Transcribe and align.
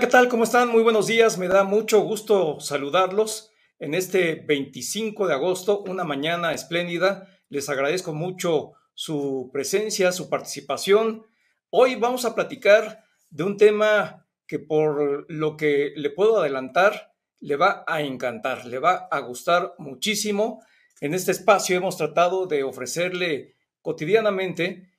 ¿qué 0.00 0.06
tal? 0.06 0.28
¿Cómo 0.28 0.44
están? 0.44 0.68
Muy 0.68 0.82
buenos 0.82 1.06
días. 1.06 1.38
Me 1.38 1.48
da 1.48 1.64
mucho 1.64 2.00
gusto 2.00 2.60
saludarlos 2.60 3.50
en 3.78 3.94
este 3.94 4.34
25 4.34 5.26
de 5.26 5.32
agosto, 5.32 5.84
una 5.88 6.04
mañana 6.04 6.52
espléndida. 6.52 7.30
Les 7.48 7.70
agradezco 7.70 8.12
mucho 8.12 8.72
su 8.92 9.48
presencia, 9.54 10.12
su 10.12 10.28
participación. 10.28 11.24
Hoy 11.70 11.94
vamos 11.94 12.26
a 12.26 12.34
platicar 12.34 13.04
de 13.30 13.44
un 13.44 13.56
tema 13.56 14.26
que 14.46 14.58
por 14.58 15.24
lo 15.30 15.56
que 15.56 15.94
le 15.96 16.10
puedo 16.10 16.40
adelantar, 16.40 17.14
le 17.40 17.56
va 17.56 17.82
a 17.86 18.02
encantar, 18.02 18.66
le 18.66 18.78
va 18.78 19.08
a 19.10 19.20
gustar 19.20 19.72
muchísimo. 19.78 20.62
En 21.00 21.14
este 21.14 21.32
espacio 21.32 21.74
hemos 21.74 21.96
tratado 21.96 22.46
de 22.46 22.64
ofrecerle 22.64 23.54
cotidianamente 23.80 24.90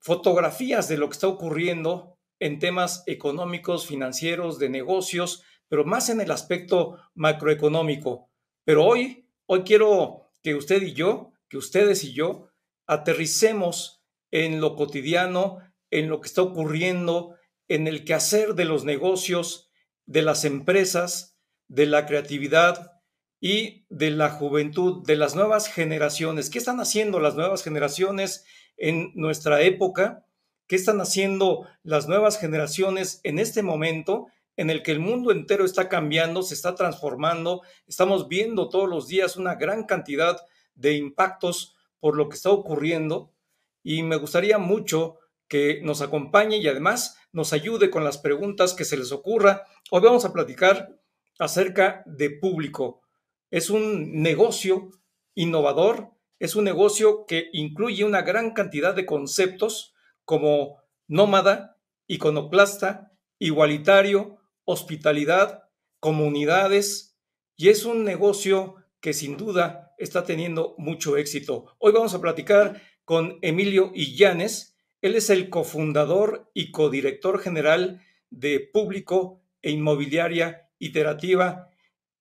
fotografías 0.00 0.86
de 0.88 0.98
lo 0.98 1.08
que 1.08 1.14
está 1.14 1.28
ocurriendo 1.28 2.11
en 2.42 2.58
temas 2.58 3.04
económicos, 3.06 3.86
financieros, 3.86 4.58
de 4.58 4.68
negocios, 4.68 5.44
pero 5.68 5.84
más 5.84 6.08
en 6.08 6.20
el 6.20 6.32
aspecto 6.32 6.98
macroeconómico. 7.14 8.30
Pero 8.64 8.84
hoy, 8.84 9.28
hoy 9.46 9.62
quiero 9.62 10.28
que 10.42 10.56
usted 10.56 10.82
y 10.82 10.92
yo, 10.92 11.34
que 11.48 11.56
ustedes 11.56 12.02
y 12.02 12.12
yo, 12.12 12.48
aterricemos 12.88 14.02
en 14.32 14.60
lo 14.60 14.74
cotidiano, 14.74 15.58
en 15.92 16.08
lo 16.08 16.20
que 16.20 16.26
está 16.26 16.42
ocurriendo, 16.42 17.36
en 17.68 17.86
el 17.86 18.04
quehacer 18.04 18.54
de 18.54 18.64
los 18.64 18.84
negocios, 18.84 19.70
de 20.06 20.22
las 20.22 20.44
empresas, 20.44 21.38
de 21.68 21.86
la 21.86 22.06
creatividad 22.06 23.00
y 23.40 23.86
de 23.88 24.10
la 24.10 24.30
juventud, 24.30 25.06
de 25.06 25.14
las 25.14 25.36
nuevas 25.36 25.68
generaciones. 25.68 26.50
¿Qué 26.50 26.58
están 26.58 26.80
haciendo 26.80 27.20
las 27.20 27.36
nuevas 27.36 27.62
generaciones 27.62 28.44
en 28.76 29.12
nuestra 29.14 29.62
época? 29.62 30.26
¿Qué 30.72 30.76
están 30.76 31.02
haciendo 31.02 31.68
las 31.82 32.08
nuevas 32.08 32.38
generaciones 32.38 33.20
en 33.24 33.38
este 33.38 33.62
momento 33.62 34.28
en 34.56 34.70
el 34.70 34.82
que 34.82 34.92
el 34.92 35.00
mundo 35.00 35.30
entero 35.30 35.66
está 35.66 35.90
cambiando, 35.90 36.42
se 36.42 36.54
está 36.54 36.74
transformando? 36.74 37.60
Estamos 37.86 38.26
viendo 38.26 38.70
todos 38.70 38.88
los 38.88 39.06
días 39.06 39.36
una 39.36 39.56
gran 39.56 39.84
cantidad 39.84 40.40
de 40.74 40.94
impactos 40.94 41.76
por 42.00 42.16
lo 42.16 42.30
que 42.30 42.36
está 42.36 42.48
ocurriendo 42.48 43.34
y 43.82 44.02
me 44.02 44.16
gustaría 44.16 44.56
mucho 44.56 45.18
que 45.46 45.82
nos 45.82 46.00
acompañe 46.00 46.56
y 46.56 46.66
además 46.66 47.18
nos 47.32 47.52
ayude 47.52 47.90
con 47.90 48.02
las 48.02 48.16
preguntas 48.16 48.72
que 48.72 48.86
se 48.86 48.96
les 48.96 49.12
ocurra. 49.12 49.66
Hoy 49.90 50.00
vamos 50.00 50.24
a 50.24 50.32
platicar 50.32 50.98
acerca 51.38 52.02
de 52.06 52.30
público. 52.30 53.02
Es 53.50 53.68
un 53.68 54.22
negocio 54.22 54.88
innovador, 55.34 56.12
es 56.38 56.56
un 56.56 56.64
negocio 56.64 57.26
que 57.26 57.50
incluye 57.52 58.04
una 58.04 58.22
gran 58.22 58.52
cantidad 58.54 58.94
de 58.94 59.04
conceptos 59.04 59.91
como 60.32 60.82
nómada, 61.08 61.78
iconoclasta, 62.06 63.12
igualitario, 63.38 64.38
hospitalidad, 64.64 65.64
comunidades, 66.00 67.18
y 67.54 67.68
es 67.68 67.84
un 67.84 68.02
negocio 68.02 68.76
que 69.02 69.12
sin 69.12 69.36
duda 69.36 69.92
está 69.98 70.24
teniendo 70.24 70.74
mucho 70.78 71.18
éxito. 71.18 71.66
Hoy 71.78 71.92
vamos 71.92 72.14
a 72.14 72.20
platicar 72.22 72.80
con 73.04 73.40
Emilio 73.42 73.90
Illanes. 73.94 74.74
Él 75.02 75.16
es 75.16 75.28
el 75.28 75.50
cofundador 75.50 76.50
y 76.54 76.70
codirector 76.70 77.38
general 77.38 78.00
de 78.30 78.58
Público 78.72 79.44
e 79.60 79.70
Inmobiliaria 79.70 80.70
Iterativa. 80.78 81.68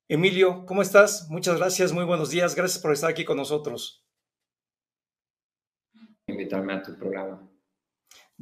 Emilio, 0.09 0.66
¿cómo 0.66 0.81
estás? 0.81 1.30
Muchas 1.30 1.58
gracias, 1.58 1.94
muy 1.94 2.03
buenos 2.03 2.30
días. 2.30 2.56
Gracias 2.56 2.84
por 2.84 2.91
estar 2.91 3.09
aquí 3.09 3.24
con 3.24 3.38
nosotros. 3.38 4.06
Invitarme 6.28 6.74
a 6.74 6.84
tu 6.84 6.97
programa. 6.97 7.50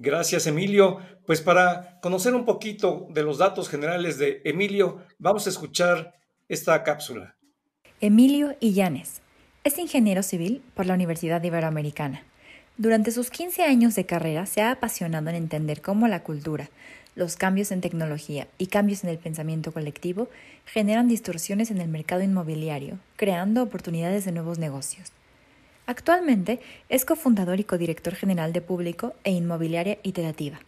Gracias, 0.01 0.47
Emilio. 0.47 0.99
Pues 1.25 1.41
para 1.41 1.99
conocer 1.99 2.33
un 2.33 2.45
poquito 2.45 3.07
de 3.09 3.21
los 3.21 3.37
datos 3.37 3.67
generales 3.67 4.17
de 4.17 4.41
Emilio, 4.45 5.03
vamos 5.17 5.45
a 5.45 5.49
escuchar 5.49 6.15
esta 6.47 6.83
cápsula. 6.83 7.35
Emilio 7.99 8.55
Illanes 8.61 9.21
es 9.65 9.77
ingeniero 9.77 10.23
civil 10.23 10.63
por 10.73 10.85
la 10.85 10.93
Universidad 10.93 11.43
Iberoamericana. 11.43 12.23
Durante 12.77 13.11
sus 13.11 13.29
15 13.29 13.63
años 13.63 13.93
de 13.95 14.05
carrera 14.05 14.45
se 14.45 14.61
ha 14.61 14.71
apasionado 14.71 15.29
en 15.31 15.35
entender 15.35 15.81
cómo 15.81 16.07
la 16.07 16.23
cultura, 16.23 16.69
los 17.15 17.35
cambios 17.35 17.73
en 17.73 17.81
tecnología 17.81 18.47
y 18.57 18.67
cambios 18.67 19.03
en 19.03 19.09
el 19.09 19.17
pensamiento 19.17 19.73
colectivo 19.73 20.29
generan 20.63 21.09
distorsiones 21.09 21.71
en 21.71 21.81
el 21.81 21.89
mercado 21.89 22.23
inmobiliario, 22.23 22.99
creando 23.17 23.63
oportunidades 23.63 24.23
de 24.23 24.31
nuevos 24.31 24.59
negocios. 24.59 25.11
Actualmente 25.89 26.59
es 26.87 27.03
cofundador 27.03 27.59
y 27.59 27.63
codirector 27.63 28.13
general 28.13 28.53
de 28.53 28.61
Público 28.61 29.15
e 29.23 29.31
Inmobiliaria 29.31 29.97
Iterativa. 30.03 30.59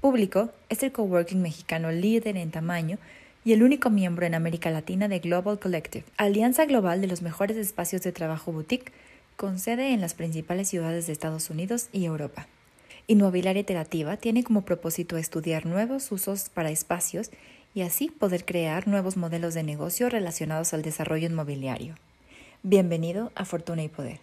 Público 0.00 0.50
es 0.68 0.84
el 0.84 0.92
coworking 0.92 1.42
mexicano 1.42 1.90
líder 1.90 2.36
en 2.36 2.52
tamaño 2.52 2.98
y 3.44 3.52
el 3.52 3.64
único 3.64 3.90
miembro 3.90 4.26
en 4.26 4.34
América 4.36 4.70
Latina 4.70 5.08
de 5.08 5.18
Global 5.18 5.58
Collective, 5.58 6.04
alianza 6.18 6.66
global 6.66 7.00
de 7.00 7.08
los 7.08 7.20
mejores 7.20 7.56
espacios 7.56 8.02
de 8.02 8.12
trabajo 8.12 8.52
boutique, 8.52 8.92
con 9.34 9.58
sede 9.58 9.92
en 9.92 10.00
las 10.00 10.14
principales 10.14 10.68
ciudades 10.68 11.08
de 11.08 11.14
Estados 11.14 11.50
Unidos 11.50 11.88
y 11.90 12.04
Europa. 12.04 12.46
Inmobiliaria 13.08 13.62
Iterativa 13.62 14.18
tiene 14.18 14.44
como 14.44 14.64
propósito 14.64 15.16
estudiar 15.16 15.66
nuevos 15.66 16.12
usos 16.12 16.48
para 16.48 16.70
espacios 16.70 17.32
y 17.74 17.80
así 17.80 18.08
poder 18.08 18.44
crear 18.44 18.86
nuevos 18.86 19.16
modelos 19.16 19.54
de 19.54 19.64
negocio 19.64 20.08
relacionados 20.08 20.72
al 20.74 20.82
desarrollo 20.82 21.26
inmobiliario. 21.26 21.96
Bienvenido 22.62 23.32
a 23.34 23.44
Fortuna 23.44 23.82
y 23.82 23.88
Poder. 23.88 24.20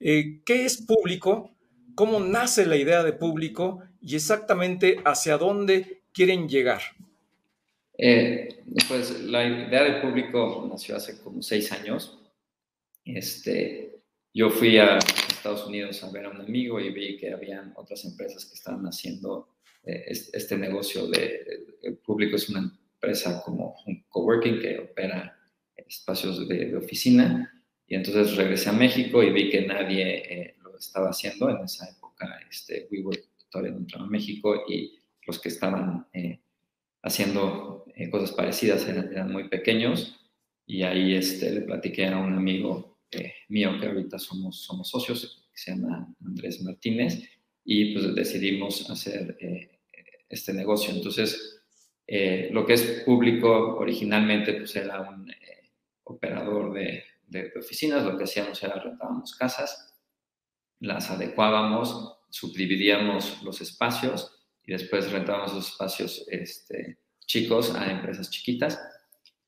Eh, 0.00 0.42
¿Qué 0.44 0.64
es 0.64 0.82
público? 0.82 1.56
¿Cómo 1.94 2.20
nace 2.20 2.66
la 2.66 2.76
idea 2.76 3.02
de 3.02 3.12
público? 3.12 3.82
Y 4.00 4.16
exactamente 4.16 4.98
hacia 5.04 5.38
dónde 5.38 6.02
quieren 6.12 6.48
llegar. 6.48 6.82
Eh, 7.98 8.62
pues 8.88 9.22
la 9.22 9.44
idea 9.46 9.84
de 9.84 10.00
público 10.02 10.66
nació 10.70 10.96
hace 10.96 11.20
como 11.22 11.42
seis 11.42 11.72
años. 11.72 12.18
Este, 13.04 14.02
yo 14.34 14.50
fui 14.50 14.76
a 14.78 14.98
Estados 14.98 15.66
Unidos 15.66 16.02
a 16.02 16.10
ver 16.10 16.26
a 16.26 16.30
un 16.30 16.40
amigo 16.40 16.78
y 16.78 16.90
vi 16.90 17.16
que 17.16 17.32
habían 17.32 17.72
otras 17.76 18.04
empresas 18.04 18.44
que 18.44 18.54
estaban 18.54 18.84
haciendo 18.84 19.48
eh, 19.84 20.04
este, 20.08 20.58
negocio 20.58 21.06
de, 21.06 21.64
el 21.82 21.96
público 21.98 22.36
es 22.36 22.48
una 22.48 22.60
empresa 22.94 23.42
como 23.44 23.76
un 23.86 24.04
coworking 24.08 24.60
que 24.60 24.78
opera 24.78 25.38
espacios 25.76 26.46
de, 26.48 26.66
de 26.66 26.76
oficina 26.76 27.55
y 27.88 27.94
entonces 27.94 28.36
regresé 28.36 28.68
a 28.68 28.72
México 28.72 29.22
y 29.22 29.32
vi 29.32 29.48
que 29.48 29.64
nadie 29.64 30.16
eh, 30.28 30.54
lo 30.62 30.76
estaba 30.76 31.10
haciendo. 31.10 31.48
En 31.50 31.64
esa 31.64 31.88
época, 31.88 32.40
este, 32.50 32.88
WeWork 32.90 33.24
todavía 33.48 33.72
no 33.72 33.78
entraba 33.78 34.06
a 34.06 34.10
México 34.10 34.64
y 34.68 34.98
los 35.26 35.38
que 35.38 35.48
estaban 35.48 36.06
eh, 36.12 36.40
haciendo 37.02 37.84
eh, 37.94 38.10
cosas 38.10 38.32
parecidas 38.32 38.86
eran, 38.88 39.30
muy 39.30 39.48
pequeños. 39.48 40.18
Y 40.66 40.82
ahí 40.82 41.14
este, 41.14 41.52
le 41.52 41.60
platiqué 41.60 42.06
a 42.06 42.18
un 42.18 42.34
amigo 42.34 42.98
mío 43.48 43.78
que 43.80 43.86
ahorita 43.86 44.18
somos, 44.18 44.62
somos 44.62 44.90
socios, 44.90 45.48
que 45.52 45.58
se 45.58 45.70
llama 45.70 46.12
Andrés 46.24 46.60
Martínez, 46.62 47.22
y 47.64 47.94
pues 47.94 48.14
decidimos 48.16 48.90
hacer 48.90 49.38
este 50.28 50.52
negocio. 50.52 50.92
Entonces, 50.92 51.62
lo 52.50 52.66
que 52.66 52.72
es 52.72 53.02
público 53.06 53.76
originalmente 53.78 54.54
pues 54.54 54.74
era 54.74 55.00
un 55.02 55.30
operador 56.02 56.74
de 56.74 57.04
de, 57.26 57.52
oficinas, 57.58 58.04
lo 58.04 58.16
que 58.16 58.24
hacíamos 58.24 58.62
era 58.62 58.78
rentábamos 58.78 59.34
casas, 59.34 59.94
las 60.80 61.10
adecuábamos, 61.10 62.18
subdividíamos 62.30 63.42
los 63.42 63.60
espacios 63.60 64.32
y 64.64 64.72
después 64.72 65.10
rentábamos 65.10 65.54
los 65.54 65.68
espacios 65.70 66.26
este, 66.28 66.98
chicos 67.24 67.74
a 67.74 67.90
empresas 67.90 68.30
chiquitas 68.30 68.80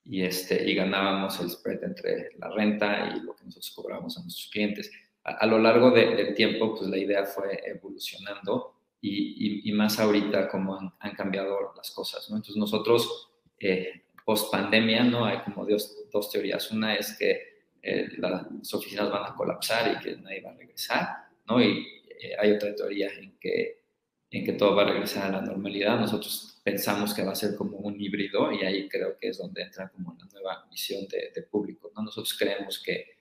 y, 0.04 0.22
este, 0.22 0.69
y 0.69 0.75
ganábamos 0.75 1.38
el 1.40 1.50
spread 1.50 1.84
entre 1.84 2.30
la 2.38 2.48
renta 2.48 3.14
y 3.14 3.20
lo 3.20 3.36
que 3.36 3.44
nosotros 3.44 3.72
cobrábamos 3.75 4.16
a 4.16 4.22
nuestros 4.22 4.50
clientes. 4.50 4.90
A, 5.24 5.44
lo 5.46 5.58
largo 5.58 5.90
del 5.90 6.34
tiempo, 6.34 6.74
pues 6.74 6.88
la 6.88 6.96
idea 6.96 7.26
fue 7.26 7.60
evolucionando 7.66 8.74
y, 9.00 9.69
y, 9.69 9.72
más 9.72 9.98
ahorita 9.98 10.48
como 10.48 10.74
han, 10.74 10.94
han, 11.00 11.14
cambiado 11.14 11.74
las 11.76 11.90
cosas, 11.90 12.28
¿no? 12.31 12.36
Entonces 12.36 12.56
nosotros, 12.56 13.31
eh, 13.60 14.04
post 14.24 14.50
pandemia, 14.50 15.04
¿no? 15.04 15.24
Hay 15.26 15.40
como 15.40 15.66
dos, 15.66 16.04
dos 16.10 16.31
teorías. 16.31 16.70
Una 16.70 16.94
es 16.94 17.16
que 17.19 17.57
eh, 17.82 18.08
las 18.19 18.75
oficinas 18.75 19.10
van 19.10 19.30
a 19.30 19.34
colapsar 19.34 19.92
y 19.92 20.04
que 20.04 20.16
nadie 20.16 20.40
va 20.40 20.50
a 20.50 20.54
regresar, 20.54 21.08
¿no? 21.46 21.62
Y 21.62 21.86
eh, 22.20 22.34
hay 22.38 22.52
otra 22.52 22.75
teoría 22.75 23.08
en 23.19 23.38
que, 23.38 23.82
en 24.30 24.44
que 24.44 24.52
todo 24.52 24.75
va 24.75 24.82
a 24.82 24.92
regresar 24.92 25.26
a 25.26 25.40
la 25.40 25.46
normalidad. 25.46 25.98
Nosotros 25.98 26.60
pensamos 26.62 27.14
que 27.14 27.22
va 27.22 27.32
a 27.32 27.36
ser 27.36 27.56
como 27.56 27.78
un 27.78 28.00
híbrido 28.00 28.52
y 28.52 28.64
ahí 28.64 28.88
creo 28.88 29.16
que 29.19 29.28
es 29.28 29.38
donde 29.38 29.62
entra 29.62 29.88
como 29.88 30.16
la 30.19 30.26
nueva 30.26 30.66
visión 30.70 31.06
de, 31.08 31.42
público, 31.42 31.90
¿no? 31.94 32.02
Nosotros 32.02 32.36
creemos 32.36 32.82
que 32.82 33.16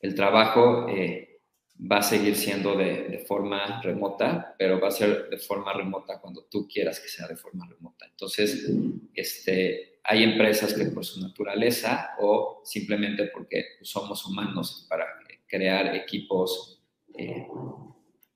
el 0.00 0.14
trabajo 0.14 0.86
eh, 0.88 1.40
va 1.90 1.98
a 1.98 2.02
seguir 2.02 2.36
siendo 2.36 2.74
de, 2.76 3.08
de, 3.08 3.18
forma 3.18 3.82
remota, 3.82 4.54
pero 4.58 4.80
va 4.80 4.88
a 4.88 4.92
ser 4.92 5.28
de 5.28 5.38
forma 5.38 5.72
remota 5.72 6.20
cuando 6.20 6.44
tú 6.44 6.66
quieras 6.66 7.00
que 7.00 7.08
sea 7.08 7.26
de 7.26 7.36
forma 7.36 7.66
remota. 7.68 8.06
Entonces, 8.06 8.70
este, 9.14 9.95
hay 10.08 10.22
empresas 10.22 10.74
que 10.74 10.86
por 10.86 11.04
su 11.04 11.20
naturaleza 11.20 12.10
o 12.20 12.62
simplemente 12.64 13.30
porque 13.32 13.64
somos 13.82 14.24
humanos 14.24 14.86
para 14.88 15.06
crear 15.46 15.94
equipos 15.94 16.82
eh, 17.16 17.46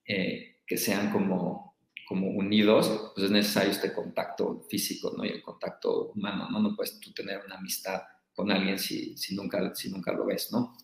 eh, 0.05 0.57
que 0.67 0.77
sean 0.77 1.13
como, 1.13 1.77
como 2.09 2.29
unidos, 2.29 3.13
pues 3.15 3.27
es 3.27 3.31
necesario 3.31 3.71
este 3.71 3.93
contacto 3.93 4.67
físico, 4.69 5.13
¿no? 5.17 5.25
Y 5.25 5.29
el 5.29 5.43
contacto 5.43 6.13
humano, 6.15 6.49
¿no? 6.51 6.61
No 6.61 6.77
puedes 6.77 6.99
tú 7.01 7.13
tener 7.13 7.43
una 7.45 7.57
amistad 7.57 8.03
con 8.35 8.51
alguien 8.51 8.79
si, 8.79 9.17
si, 9.17 9.35
nunca, 9.35 9.75
si 9.75 9.91
nunca 9.91 10.13
lo 10.13 10.27
ves, 10.27 10.51
¿no? 10.53 10.77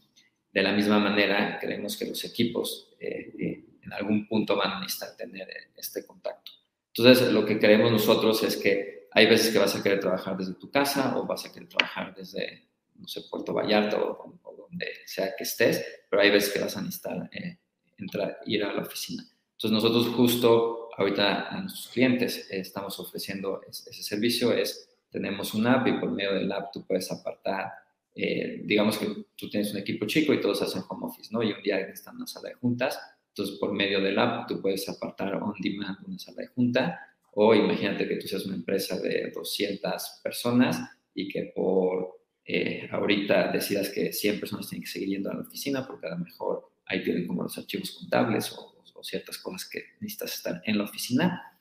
De 0.53 0.63
la 0.63 0.73
misma 0.73 0.99
manera, 0.99 1.59
creemos 1.61 1.97
que 1.97 2.07
los 2.07 2.25
equipos 2.25 2.95
eh, 2.99 3.33
eh, 3.39 3.65
en 3.83 3.93
algún 3.93 4.27
punto 4.27 4.57
van 4.57 4.73
a 4.73 4.81
necesitar 4.81 5.17
tener 5.17 5.49
este 5.77 6.07
contacto. 6.07 6.53
Entonces, 6.95 7.31
lo 7.33 7.45
que 7.45 7.59
creemos 7.59 7.93
nosotros 7.93 8.43
es 8.43 8.57
que 8.57 8.96
hay 9.17 9.27
veces 9.27 9.51
que 9.51 9.59
vas 9.59 9.75
a 9.75 9.83
querer 9.83 9.99
trabajar 9.99 10.37
desde 10.37 10.53
tu 10.57 10.71
casa 10.71 11.17
o 11.17 11.25
vas 11.25 11.47
a 11.47 11.51
querer 11.51 11.71
trabajar 11.71 12.15
desde, 12.15 12.69
no 12.97 13.09
sé, 13.09 13.23
Puerto 13.31 13.55
Vallarta 13.55 13.97
o, 13.99 14.39
donde 14.69 14.87
sea 15.07 15.35
que 15.35 15.45
estés, 15.45 15.83
pero 16.11 16.21
hay 16.21 16.31
veces 16.31 16.53
que 16.53 16.59
vas 16.59 16.77
a 16.77 16.83
necesitar 16.83 17.31
eh, 17.33 17.59
entrar, 17.97 18.41
ir 18.45 18.63
a 18.63 18.75
la 18.75 18.83
oficina. 18.83 19.23
Entonces, 19.53 19.71
nosotros 19.71 20.15
justo 20.15 20.91
ahorita 20.99 21.49
a 21.49 21.63
nuestros 21.63 21.89
clientes 21.89 22.47
estamos 22.51 23.01
ofreciendo 23.01 23.63
ese, 23.67 23.91
servicio, 24.03 24.53
es, 24.53 24.87
tenemos 25.09 25.55
una 25.55 25.81
app 25.81 25.87
y 25.87 25.99
por 25.99 26.11
medio 26.11 26.35
del 26.35 26.53
app 26.53 26.71
tú 26.71 26.85
puedes 26.87 27.11
apartar 27.11 27.73
eh, 28.15 28.61
digamos 28.65 28.99
que 28.99 29.07
tú 29.35 29.49
tienes 29.49 29.73
un 29.73 29.79
equipo 29.79 30.05
chico 30.05 30.35
y 30.35 30.43
todos 30.43 30.61
hacen 30.61 30.83
home 30.87 31.07
office, 31.07 31.31
¿no? 31.33 31.43
Y 31.43 31.53
un 31.53 31.63
día 31.63 31.79
están 31.81 32.15
en 32.15 32.19
una 32.19 32.27
sala 32.27 32.51
de 32.51 32.55
juntas, 32.57 32.99
entonces 33.29 33.57
por 33.59 33.73
medio 33.73 33.99
del 34.03 34.19
app 34.19 34.47
tú 34.47 34.61
puedes 34.61 34.87
apartar 34.91 35.37
on 35.37 35.55
demand 35.59 35.97
una 36.07 36.19
sala 36.19 36.43
de 36.43 36.49
junta 36.49 37.01
o 37.39 37.55
imagínate 37.55 38.09
que 38.09 38.17
tú 38.17 38.27
seas 38.27 38.47
una 38.47 38.57
empresa 38.57 38.99
de 38.99 39.31
200 39.35 40.21
personas 40.23 40.79
y 41.15 41.29
que 41.29 41.53
por 41.55 42.21
eh, 42.45 42.89
ahorita 42.91 43.53
decidas 43.53 43.91
que 43.91 44.13
100 44.13 44.41
personas 44.41 44.69
tienen 44.69 44.85
que 44.85 44.91
seguir 44.91 45.09
yendo 45.11 45.31
a 45.31 45.35
la 45.35 45.41
oficina 45.41 45.87
porque 45.87 46.07
a 46.07 46.11
lo 46.11 46.19
mejor 46.19 46.73
ahí 46.87 47.03
tienen 47.03 47.27
como 47.27 47.43
los 47.43 47.57
archivos 47.59 47.93
contables 47.93 48.53
o, 48.53 48.73
ciertas 49.03 49.39
cosas 49.39 49.69
que 49.69 49.85
necesitas 50.01 50.35
estar 50.35 50.63
en 50.65 50.79
la 50.79 50.85
oficina 50.85 51.61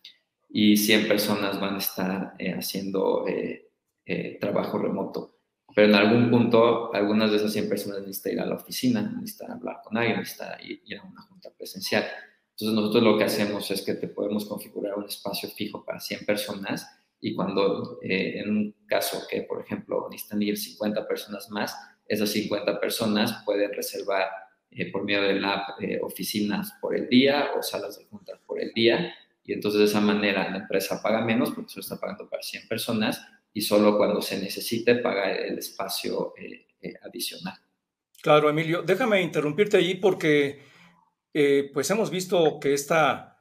y 0.49 0.77
100 0.77 1.07
personas 1.07 1.59
van 1.59 1.75
a 1.75 1.77
estar 1.77 2.33
eh, 2.39 2.53
haciendo 2.53 3.25
trabajo 4.39 4.79
remoto 4.79 5.35
pero 5.75 5.89
en 5.89 5.95
algún 5.95 6.31
punto 6.31 6.95
algunas 6.95 7.29
de 7.29 7.37
esas 7.37 7.51
100 7.51 7.67
personas 7.67 7.99
necesitan 7.99 8.31
ir 8.31 8.39
a 8.39 8.45
la 8.45 8.55
oficina, 8.55 9.01
necesitan 9.01 9.51
hablar 9.51 9.81
con 9.83 9.97
alguien, 9.97 10.19
necesitan 10.19 10.57
ir, 10.63 10.97
a 10.97 11.03
una 11.03 11.21
junta 11.23 11.51
presencial. 11.55 12.05
Entonces 12.57 12.75
nosotros 12.75 13.03
lo 13.03 13.17
que 13.17 13.25
hacemos 13.25 13.69
es 13.71 13.81
que 13.81 13.95
te 13.95 14.07
podemos 14.07 14.45
configurar 14.45 14.95
un 14.95 15.05
espacio 15.05 15.49
fijo 15.49 15.83
para 15.83 15.99
100 15.99 16.25
personas 16.25 16.87
y 17.19 17.35
cuando 17.35 17.99
eh, 18.01 18.39
en 18.39 18.49
un 18.49 18.75
caso 18.87 19.23
que, 19.29 19.41
por 19.41 19.61
ejemplo, 19.61 20.07
necesitan 20.09 20.41
ir 20.41 20.57
50 20.57 21.07
personas 21.07 21.49
más, 21.49 21.75
esas 22.07 22.29
50 22.29 22.79
personas 22.79 23.43
pueden 23.45 23.73
reservar 23.73 24.27
eh, 24.71 24.91
por 24.91 25.03
medio 25.03 25.23
de 25.23 25.39
la 25.39 25.75
eh, 25.79 25.99
oficinas 26.01 26.73
por 26.79 26.95
el 26.95 27.09
día 27.09 27.51
o 27.57 27.61
salas 27.61 27.97
de 27.97 28.05
juntas 28.05 28.39
por 28.45 28.61
el 28.61 28.71
día 28.73 29.13
y 29.45 29.53
entonces 29.53 29.79
de 29.79 29.85
esa 29.85 30.01
manera 30.01 30.49
la 30.49 30.57
empresa 30.57 31.01
paga 31.01 31.23
menos 31.23 31.51
porque 31.51 31.69
solo 31.69 31.81
está 31.81 31.99
pagando 31.99 32.27
para 32.27 32.41
100 32.41 32.67
personas 32.67 33.21
y 33.53 33.61
solo 33.61 33.97
cuando 33.97 34.21
se 34.21 34.39
necesite 34.39 34.95
paga 34.95 35.31
el 35.31 35.57
espacio 35.59 36.33
eh, 36.37 36.67
eh, 36.81 36.93
adicional. 37.03 37.57
Claro, 38.21 38.49
Emilio, 38.49 38.81
déjame 38.81 39.21
interrumpirte 39.21 39.77
allí 39.77 39.95
porque 39.95 40.59
eh, 41.37 41.69
pues 41.73 41.91
hemos 41.91 42.09
visto 42.09 42.59
que 42.59 42.73
esta 42.73 43.33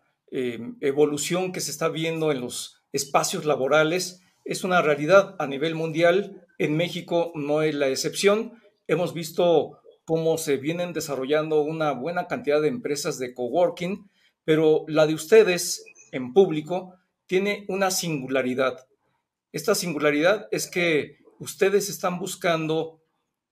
evolución 0.80 1.52
que 1.52 1.60
se 1.60 1.70
está 1.70 1.88
viendo 1.88 2.32
en 2.32 2.40
los 2.40 2.82
espacios 2.90 3.44
laborales 3.44 4.20
es 4.44 4.64
una 4.64 4.82
realidad 4.82 5.36
a 5.38 5.46
nivel 5.46 5.76
mundial. 5.76 6.44
En 6.58 6.76
México 6.76 7.30
no 7.36 7.62
es 7.62 7.72
la 7.72 7.86
excepción. 7.86 8.60
Hemos 8.88 9.14
visto 9.14 9.78
cómo 10.04 10.36
se 10.38 10.56
vienen 10.56 10.92
desarrollando 10.92 11.62
una 11.62 11.92
buena 11.92 12.26
cantidad 12.26 12.60
de 12.60 12.66
empresas 12.66 13.20
de 13.20 13.32
coworking, 13.32 14.10
pero 14.44 14.84
la 14.88 15.06
de 15.06 15.14
ustedes 15.14 15.84
en 16.10 16.32
público 16.32 16.96
tiene 17.26 17.64
una 17.68 17.92
singularidad. 17.92 18.86
Esta 19.52 19.74
singularidad 19.74 20.48
es 20.50 20.68
que 20.68 21.18
ustedes 21.38 21.88
están 21.88 22.18
buscando 22.18 23.00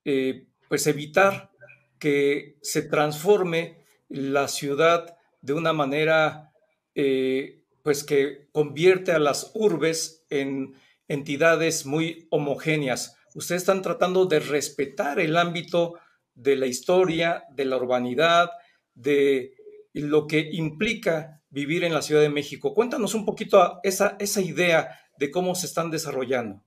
eh, 0.05 0.47
pues 0.69 0.87
evitar 0.89 1.53
que 1.99 2.57
se 2.61 2.83
transforme 2.83 3.82
la 4.13 4.49
ciudad 4.49 5.17
de 5.41 5.53
una 5.55 5.73
manera 5.73 6.53
eh, 6.95 7.63
pues 7.83 8.05
que 8.05 8.49
convierte 8.53 9.13
a 9.13 9.19
las 9.19 9.51
urbes 9.55 10.25
en 10.31 10.75
entidades 11.09 11.87
muy 11.87 12.29
homogéneas. 12.31 13.17
Ustedes 13.35 13.63
están 13.63 13.83
tratando 13.83 14.27
de 14.27 14.41
respetar 14.41 15.19
el 15.19 15.37
ámbito 15.37 15.95
de 16.35 16.57
la 16.57 16.67
historia, 16.67 17.45
de 17.51 17.65
la 17.65 17.77
urbanidad, 17.77 18.51
de 18.95 19.55
lo 19.95 20.27
que 20.27 20.51
implica 20.53 21.41
vivir 21.51 21.85
en 21.85 21.93
la 21.93 22.03
Ciudad 22.03 22.23
de 22.23 22.29
México. 22.29 22.75
Cuéntanos 22.75 23.15
un 23.15 23.25
poquito 23.25 23.81
esa, 23.83 24.17
esa 24.19 24.41
idea 24.41 24.99
de 25.19 25.31
cómo 25.31 25.55
se 25.55 25.67
están 25.67 25.91
desarrollando? 25.91 26.63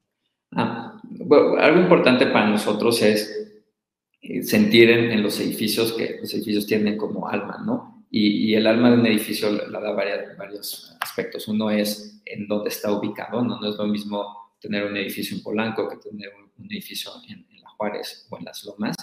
Ah, 0.52 1.00
algo 1.60 1.80
importante 1.80 2.28
para 2.28 2.48
nosotros 2.48 3.02
es 3.02 3.55
sentir 4.44 4.90
en, 4.90 5.22
los 5.22 5.40
edificios 5.40 5.94
que 5.94 6.18
los 6.22 6.34
edificios 6.34 6.66
tienen 6.66 6.98
como 6.98 7.28
alma, 7.28 7.64
¿no? 7.66 8.06
Y, 8.10 8.54
el 8.54 8.66
alma 8.68 8.92
de 8.92 8.98
un 8.98 9.06
edificio 9.06 9.52
la 9.52 9.80
da 9.80 9.92
varios 9.92 10.96
aspectos. 11.00 11.48
Uno 11.48 11.70
es 11.70 12.22
en 12.26 12.48
dónde 12.48 12.70
está 12.70 12.92
ubicado, 12.92 13.44
¿no? 13.44 13.60
No 13.60 13.70
es 13.70 13.76
lo 13.76 13.86
mismo 13.88 14.54
tener 14.60 14.86
un 14.86 14.96
edificio 14.98 15.36
en 15.36 15.44
Polanco 15.44 15.90
que 15.90 15.98
tener 15.98 16.32
un, 16.58 16.66
edificio 16.72 17.12
en, 17.28 17.46
La 17.62 17.70
Juárez 17.70 18.28
o 18.30 18.38
en 18.38 18.46
Las 18.46 18.64
Lomas. 18.64 18.96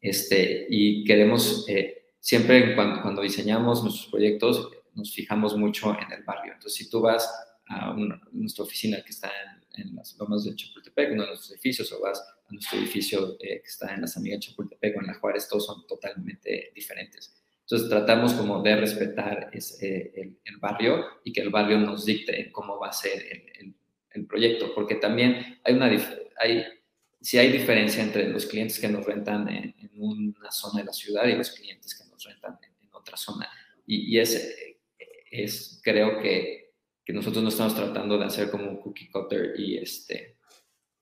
Este, 0.00 0.66
y 0.68 1.04
queremos, 1.04 1.64
eh, 1.68 2.12
siempre 2.20 2.74
cuando, 2.74 3.02
cuando 3.02 3.22
diseñamos 3.22 3.82
nuestros 3.82 4.08
proyectos, 4.10 4.70
nos 4.98 5.14
fijamos 5.14 5.56
mucho 5.56 5.96
en 5.98 6.12
el 6.12 6.24
barrio. 6.24 6.52
Entonces, 6.54 6.74
si 6.74 6.90
tú 6.90 7.00
vas 7.00 7.30
a, 7.68 7.94
nuestra 8.32 8.64
oficina 8.64 9.02
que 9.02 9.10
está 9.10 9.30
en, 9.76 9.94
las 9.94 10.16
lomas 10.18 10.44
de 10.44 10.54
Chapultepec, 10.56 11.12
uno 11.12 11.22
de 11.22 11.28
nuestros 11.28 11.52
edificios, 11.52 11.92
o 11.92 12.00
vas 12.00 12.22
a 12.48 12.52
nuestro 12.52 12.78
edificio 12.78 13.36
eh, 13.40 13.60
que 13.60 13.68
está 13.68 13.94
en 13.94 14.02
las 14.02 14.16
amigas 14.16 14.40
Chapultepec 14.40 14.96
o 14.96 15.00
en 15.00 15.06
la 15.08 15.14
Juárez, 15.14 15.48
todos 15.48 15.66
son 15.66 15.86
totalmente 15.86 16.72
diferentes. 16.74 17.34
Entonces 17.60 17.88
tratamos 17.88 18.32
como 18.32 18.62
de 18.62 18.76
respetar 18.76 19.50
ese, 19.52 20.12
el, 20.14 20.38
el, 20.44 20.56
barrio 20.56 21.04
y 21.22 21.32
que 21.32 21.42
el 21.42 21.50
barrio 21.50 21.78
nos 21.78 22.06
dicte 22.06 22.50
cómo 22.50 22.78
va 22.78 22.88
a 22.88 22.92
ser 22.92 23.22
el, 23.30 23.74
el, 24.10 24.26
proyecto, 24.26 24.74
porque 24.74 24.96
también 24.96 25.60
hay 25.62 25.74
una 25.74 25.90
hay, 26.40 26.64
si 27.20 27.38
hay 27.38 27.52
diferencia 27.52 28.02
entre 28.02 28.28
los 28.28 28.46
clientes 28.46 28.80
que 28.80 28.88
nos 28.88 29.06
rentan 29.06 29.48
en, 29.48 29.74
una 29.94 30.50
zona 30.50 30.80
de 30.80 30.86
la 30.86 30.92
ciudad 30.92 31.26
y 31.26 31.34
los 31.34 31.50
clientes 31.50 31.96
que 31.96 32.08
nos 32.08 32.24
rentan 32.24 32.58
en, 32.62 32.88
otra 32.92 33.16
zona. 33.16 33.48
Y, 33.86 34.16
y 34.16 34.18
es, 34.18 34.54
es, 35.30 35.80
creo 35.84 36.20
que 36.20 36.68
que 37.08 37.14
nosotros 37.14 37.42
no 37.42 37.48
estamos 37.48 37.74
tratando 37.74 38.18
de 38.18 38.26
hacer 38.26 38.50
como 38.50 38.68
un 38.68 38.82
cookie 38.82 39.08
cutter 39.08 39.58
y, 39.58 39.78
este, 39.78 40.36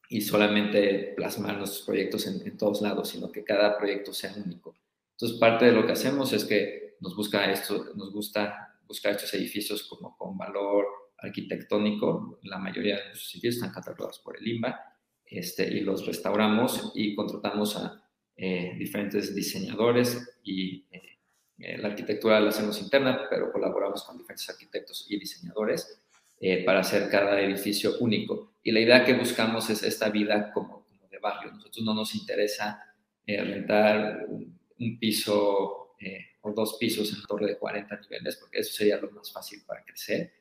y 0.09 0.21
solamente 0.21 1.15
plasmar 1.17 1.59
nuestros 1.59 1.85
proyectos 1.85 2.27
en, 2.27 2.57
todos 2.57 2.81
lados, 2.81 3.09
sino 3.09 3.31
que 3.31 3.45
cada 3.45 3.77
proyecto 3.77 4.13
sea 4.13 4.35
único. 4.37 4.77
Entonces, 5.13 5.39
parte 5.39 5.67
de 5.67 5.73
lo 5.73 5.87
que 5.87 5.93
hacemos 5.93 6.33
es 6.33 6.45
que 6.45 6.97
nos, 7.01 7.17
busca 7.17 7.51
esto, 7.51 7.93
nos 7.95 8.13
gusta 8.13 8.79
buscar 8.87 9.13
estos 9.13 9.33
edificios 9.35 9.83
como 9.85 10.17
con 10.17 10.37
valor 10.37 10.87
arquitectónico. 11.19 12.39
La 12.43 12.59
mayoría 12.59 12.97
de 12.97 13.05
nuestros 13.07 13.35
edificios 13.35 13.57
están 13.57 13.73
catalogados 13.73 14.19
por 14.21 14.37
el 14.37 14.47
IMBA 14.47 14.81
este, 15.25 15.67
y 15.67 15.81
los 15.81 16.07
restauramos 16.07 16.93
y 16.95 17.15
contratamos 17.15 17.77
a 17.77 18.03
eh, 18.37 18.75
diferentes 18.79 19.35
diseñadores 19.35 20.39
y 20.45 20.85
eh, 20.91 21.19
eh, 21.59 21.79
la 21.79 21.89
arquitectura 21.89 22.39
la 22.39 22.51
hacemos 22.51 22.81
interna, 22.81 23.27
pero 23.31 23.51
colaboramos 23.51 24.05
con 24.05 24.19
diferentes 24.19 24.49
arquitectos 24.51 25.07
y 25.09 25.19
diseñadores 25.19 26.03
eh, 26.41 26.65
para 26.65 26.81
hacer 26.81 27.09
cada 27.11 27.41
edificio 27.41 27.99
único. 28.01 28.55
Y 28.63 28.73
la 28.73 28.81
idea 28.81 29.05
que 29.05 29.15
buscamos 29.15 29.71
es 29.71 29.83
esta 29.83 30.11
vida 30.11 30.53
como, 30.53 30.85
como 30.85 31.09
de 31.09 31.19
barrio. 31.19 31.53
Nosotros 31.53 31.85
no 31.85 31.95
nos 31.95 32.15
interesa 32.15 32.83
eh, 33.27 33.43
rentar 33.43 34.27
un, 34.29 34.57
piso 34.99 35.97
o 36.43 36.53
dos 36.53 36.77
pisos 36.79 37.13
en 37.13 37.23
torre 37.23 37.47
de 37.47 37.59
40 37.59 38.01
niveles, 38.01 38.37
porque 38.37 38.61
eso 38.61 38.73
sería 38.73 38.99
lo 38.99 39.11
más 39.11 39.33
fácil 39.33 39.63
para 39.67 39.83
crecer. 39.85 40.33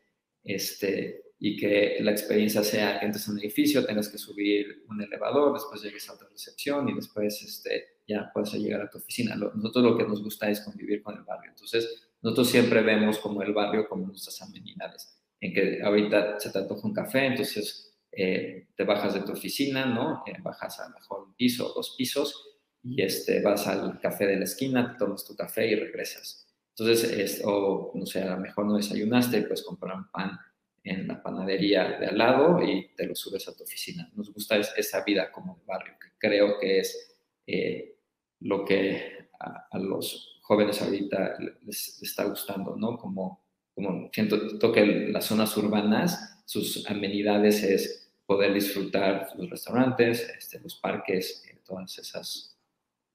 Este, 0.43 1.25
y 1.39 1.57
que 1.57 1.97
la 2.01 2.11
experiencia 2.11 2.63
sea 2.63 2.99
que 2.99 3.05
entres 3.05 3.27
en 3.27 3.33
un 3.33 3.39
edificio, 3.39 3.85
tengas 3.85 4.09
que 4.09 4.17
subir 4.17 4.85
un 4.87 5.01
elevador, 5.01 5.53
después 5.53 5.81
llegues 5.81 6.07
a 6.09 6.13
otra 6.13 6.29
recepción 6.29 6.87
y 6.87 6.93
después 6.93 7.41
este, 7.41 7.99
ya 8.07 8.31
puedes 8.33 8.53
llegar 8.53 8.81
a 8.81 8.89
tu 8.89 8.99
oficina. 8.99 9.35
nosotros 9.35 9.83
lo 9.83 9.97
que 9.97 10.05
nos 10.05 10.23
gusta 10.23 10.49
es 10.49 10.61
convivir 10.61 11.01
con 11.01 11.17
el 11.17 11.23
barrio. 11.23 11.51
Entonces, 11.51 12.09
nosotros 12.21 12.49
siempre 12.49 12.81
vemos 12.81 13.19
como 13.19 13.41
el 13.41 13.53
barrio 13.53 13.87
como 13.87 14.07
nuestras 14.07 14.41
amenidades, 14.41 15.19
que 15.53 15.81
ahorita 15.83 16.39
se 16.39 16.51
te 16.51 16.59
antoja 16.59 16.87
un 16.87 16.93
café, 16.93 17.25
entonces 17.25 17.97
eh, 18.11 18.67
te 18.75 18.83
bajas 18.83 19.13
de 19.13 19.21
tu 19.21 19.33
oficina, 19.33 19.85
¿no? 19.85 20.23
Eh, 20.25 20.37
bajas 20.41 20.79
a 20.79 20.89
mejor 20.89 21.27
un 21.27 21.33
piso 21.35 21.69
o 21.69 21.73
dos 21.73 21.95
pisos 21.97 22.57
y 22.83 23.01
este, 23.01 23.41
vas 23.41 23.67
al 23.67 23.99
café 23.99 24.27
de 24.27 24.37
la 24.37 24.45
esquina, 24.45 24.91
te 24.91 24.97
tomas 24.97 25.25
tu 25.25 25.35
café 25.35 25.67
y 25.67 25.75
regresas. 25.75 26.47
Entonces, 26.77 27.41
o 27.45 27.91
no 27.95 28.05
sé, 28.05 28.21
a 28.21 28.35
lo 28.35 28.37
mejor 28.37 28.65
no 28.65 28.75
desayunaste, 28.75 29.41
puedes 29.43 29.63
comprar 29.63 29.95
un 29.95 30.09
pan 30.11 30.37
en 30.83 31.07
la 31.07 31.21
panadería 31.21 31.97
de 31.99 32.07
al 32.07 32.17
lado 32.17 32.61
y 32.61 32.93
te 32.95 33.07
lo 33.07 33.15
subes 33.15 33.47
a 33.47 33.55
tu 33.55 33.63
oficina. 33.63 34.09
Nos 34.13 34.31
gusta 34.31 34.57
esa 34.57 35.03
vida 35.03 35.31
como 35.31 35.55
de 35.55 35.65
barrio, 35.65 35.95
que 35.99 36.09
creo 36.17 36.59
que 36.59 36.79
es 36.79 37.17
eh, 37.47 37.97
lo 38.41 38.63
que 38.63 39.29
a, 39.39 39.77
los 39.79 40.39
jóvenes 40.43 40.81
ahorita 40.81 41.37
les, 41.63 42.01
está 42.03 42.25
gustando, 42.25 42.75
¿no? 42.75 42.97
Como 42.97 43.44
como 43.75 44.09
siento 44.11 44.71
que 44.71 44.85
las 45.11 45.25
zonas 45.25 45.55
urbanas, 45.57 46.41
sus 46.45 46.89
amenidades 46.89 47.61
es 47.61 48.09
poder 48.25 48.53
disfrutar 48.53 49.27
los 49.37 49.49
restaurantes, 49.49 50.27
este, 50.37 50.59
los 50.61 50.75
parques, 50.75 51.43
eh, 51.47 51.59
todas 51.63 51.99
esas 51.99 52.57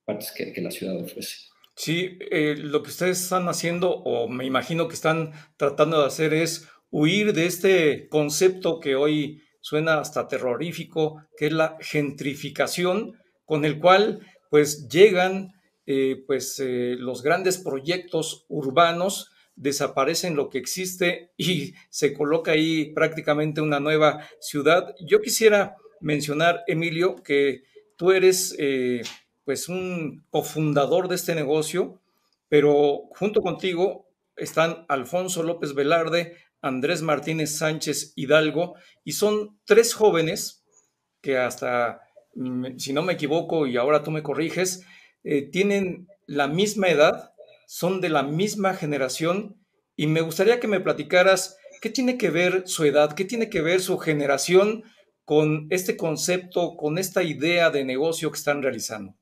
partes 0.05 0.31
que, 0.31 0.53
que 0.53 0.61
la 0.61 0.71
ciudad 0.71 0.95
ofrece. 0.95 1.51
Sí, 1.75 2.19
eh, 2.31 2.55
lo 2.57 2.83
que 2.83 2.91
ustedes 2.91 3.21
están 3.21 3.49
haciendo, 3.49 3.91
o 3.91 4.27
me 4.27 4.45
imagino 4.45 4.87
que 4.87 4.93
están 4.93 5.31
tratando 5.57 5.99
de 5.99 6.05
hacer, 6.05 6.33
es 6.33 6.67
huir 6.91 7.33
de 7.33 7.45
este 7.45 8.07
concepto 8.09 8.79
que 8.79 8.95
hoy 8.95 9.41
suena 9.61 9.99
hasta 9.99 10.27
terrorífico, 10.27 11.23
que 11.37 11.47
es 11.47 11.53
la 11.53 11.77
gentrificación, 11.79 13.17
con 13.45 13.65
el 13.65 13.79
cual 13.79 14.19
pues 14.49 14.89
llegan 14.89 15.53
eh, 15.85 16.23
pues 16.27 16.59
eh, 16.59 16.95
los 16.97 17.23
grandes 17.23 17.57
proyectos 17.57 18.45
urbanos, 18.49 19.30
desaparecen 19.55 20.35
lo 20.35 20.49
que 20.49 20.57
existe 20.57 21.31
y 21.37 21.73
se 21.89 22.13
coloca 22.13 22.51
ahí 22.51 22.93
prácticamente 22.93 23.61
una 23.61 23.79
nueva 23.79 24.27
ciudad. 24.39 24.95
Yo 24.99 25.21
quisiera 25.21 25.75
mencionar, 25.99 26.63
Emilio, 26.67 27.15
que 27.23 27.63
tú 27.97 28.11
eres 28.11 28.57
pues 29.43 29.69
un 29.69 30.25
cofundador 30.29 31.07
de 31.07 31.15
este 31.15 31.35
negocio, 31.35 32.01
pero 32.49 33.03
junto 33.11 33.41
contigo 33.41 34.07
están 34.35 34.85
Alfonso 34.87 35.43
López 35.43 35.73
Velarde, 35.73 36.37
Andrés 36.61 37.01
Martínez 37.01 37.57
Sánchez 37.57 38.13
Hidalgo, 38.15 38.75
y 39.03 39.13
son 39.13 39.59
tres 39.65 39.93
jóvenes 39.93 40.63
que 41.21 41.37
hasta, 41.37 42.01
si 42.77 42.93
no 42.93 43.03
me 43.03 43.13
equivoco, 43.13 43.67
y 43.67 43.77
ahora 43.77 44.03
tú 44.03 44.11
me 44.11 44.23
corriges, 44.23 44.85
eh, 45.23 45.43
tienen 45.43 46.07
la 46.25 46.47
misma 46.47 46.89
edad, 46.89 47.30
son 47.71 48.01
de 48.01 48.09
la 48.09 48.21
misma 48.21 48.73
generación, 48.73 49.55
y 49.95 50.05
me 50.05 50.19
gustaría 50.19 50.59
que 50.59 50.67
me 50.67 50.81
platicaras 50.81 51.55
qué 51.81 51.89
tiene 51.89 52.17
que 52.17 52.29
ver 52.29 52.63
su 52.65 52.83
edad, 52.83 53.15
qué 53.15 53.23
tiene 53.23 53.49
que 53.49 53.61
ver 53.61 53.79
su 53.79 53.97
generación 53.97 54.83
con 55.23 55.67
este 55.69 55.95
concepto, 55.95 56.75
con 56.75 56.97
esta 56.97 57.23
idea 57.23 57.69
de 57.69 57.85
negocio 57.85 58.29
que 58.29 58.37
están 58.37 58.61
realizando. 58.61 59.15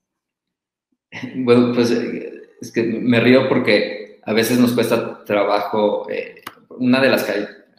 Bueno, 1.36 1.74
pues 1.76 1.92
es 1.92 2.72
que 2.72 2.82
me 2.82 3.20
río 3.20 3.48
porque 3.48 4.20
a 4.24 4.34
veces 4.34 4.58
nos 4.58 4.72
cuesta 4.72 5.24
trabajo. 5.26 6.10
Eh, 6.10 6.42
una 6.70 7.00
de 7.02 7.10
las 7.10 7.26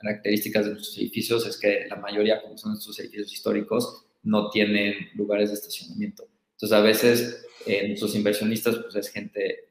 características 0.01 0.67
de 0.67 0.71
nuestros 0.75 0.97
edificios 0.99 1.49
es 1.49 1.59
que 1.59 1.87
la 1.89 1.97
mayoría, 1.97 2.41
como 2.41 2.57
son 2.57 2.73
nuestros 2.75 2.97
edificios 3.01 3.33
históricos, 3.33 4.07
no 4.23 4.51
tienen 4.51 4.95
lugares 5.17 5.49
de 5.49 5.57
estacionamiento. 5.57 6.29
Entonces, 6.53 6.79
a 6.79 6.81
veces 6.81 7.47
eh, 7.67 7.89
nuestros 7.89 8.15
inversionistas, 8.15 8.77
pues 8.77 8.95
es 8.95 9.09
gente, 9.09 9.70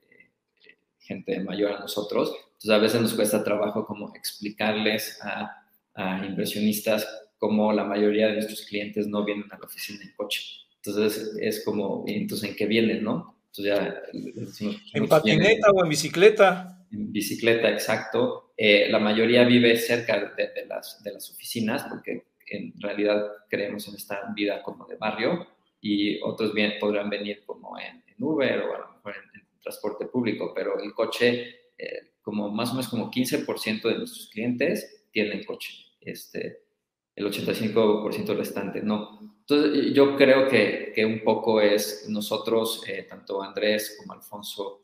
gente 1.10 1.40
mayor 1.42 1.74
a 1.74 1.80
nosotros. 1.80 2.34
Entonces, 2.46 2.70
a 2.70 2.78
veces 2.78 3.02
nos 3.02 3.14
cuesta 3.16 3.44
trabajo 3.44 3.86
como 3.86 4.14
explicarles 4.16 5.20
a, 5.24 5.66
a 5.96 6.26
inversionistas 6.26 7.08
cómo 7.38 7.74
la 7.74 7.84
mayoría 7.84 8.28
de 8.28 8.34
nuestros 8.36 8.62
clientes 8.62 9.08
no 9.08 9.26
vienen 9.26 9.52
a 9.52 9.58
la 9.58 9.66
oficina 9.66 10.04
en 10.04 10.14
coche. 10.16 10.44
Entonces, 10.78 11.36
es 11.42 11.66
como, 11.66 12.06
entonces, 12.08 12.50
¿en 12.50 12.56
qué 12.56 12.66
vienen, 12.66 13.04
no? 13.04 13.40
¿En 14.94 15.08
patineta 15.08 15.72
o 15.72 15.84
en 15.84 15.90
bicicleta? 15.90 16.86
En 16.92 17.12
bicicleta, 17.12 17.70
exacto. 17.70 18.54
Eh, 18.56 18.88
la 18.90 19.00
mayoría 19.00 19.44
vive 19.44 19.76
cerca 19.78 20.34
de, 20.36 20.66
las, 20.68 21.02
de 21.04 21.14
las 21.14 21.30
oficinas 21.32 21.86
porque 21.90 22.26
en 22.48 22.74
realidad 22.80 23.26
creemos 23.50 23.88
en 23.88 23.96
esta 23.96 24.32
vida 24.36 24.62
como 24.64 24.86
de 24.86 24.96
barrio 24.96 25.48
y 25.82 26.22
otros 26.22 26.54
bien, 26.54 26.74
podrán 26.80 27.10
venir 27.10 27.44
como 27.46 27.78
en, 27.80 28.04
Uber 28.22 28.60
o 28.60 28.76
a 28.76 28.80
lo 28.80 28.94
mejor 28.96 29.16
en, 29.34 29.49
transporte 29.62 30.06
público, 30.06 30.54
pero 30.56 30.80
el 30.80 30.94
coche, 30.94 31.72
eh, 31.78 32.14
como 32.22 32.50
más 32.50 32.70
o 32.72 32.74
menos 32.74 32.90
como 32.90 33.10
15% 33.12 33.82
de 33.88 33.98
nuestros 33.98 34.30
clientes 34.30 35.08
tienen 35.12 35.44
coche. 35.44 35.74
Este, 36.00 36.64
el 37.16 37.26
85% 37.26 38.36
restante 38.36 38.82
no. 38.82 39.20
Entonces, 39.42 39.94
yo 39.94 40.16
creo 40.16 40.48
que, 40.48 40.92
que 40.94 41.06
un 41.06 41.24
poco 41.24 41.60
es 41.60 42.08
nosotros, 42.08 42.84
eh, 42.88 43.06
tanto 43.10 43.42
Andrés 43.42 43.98
como 44.00 44.14
Alfonso 44.14 44.84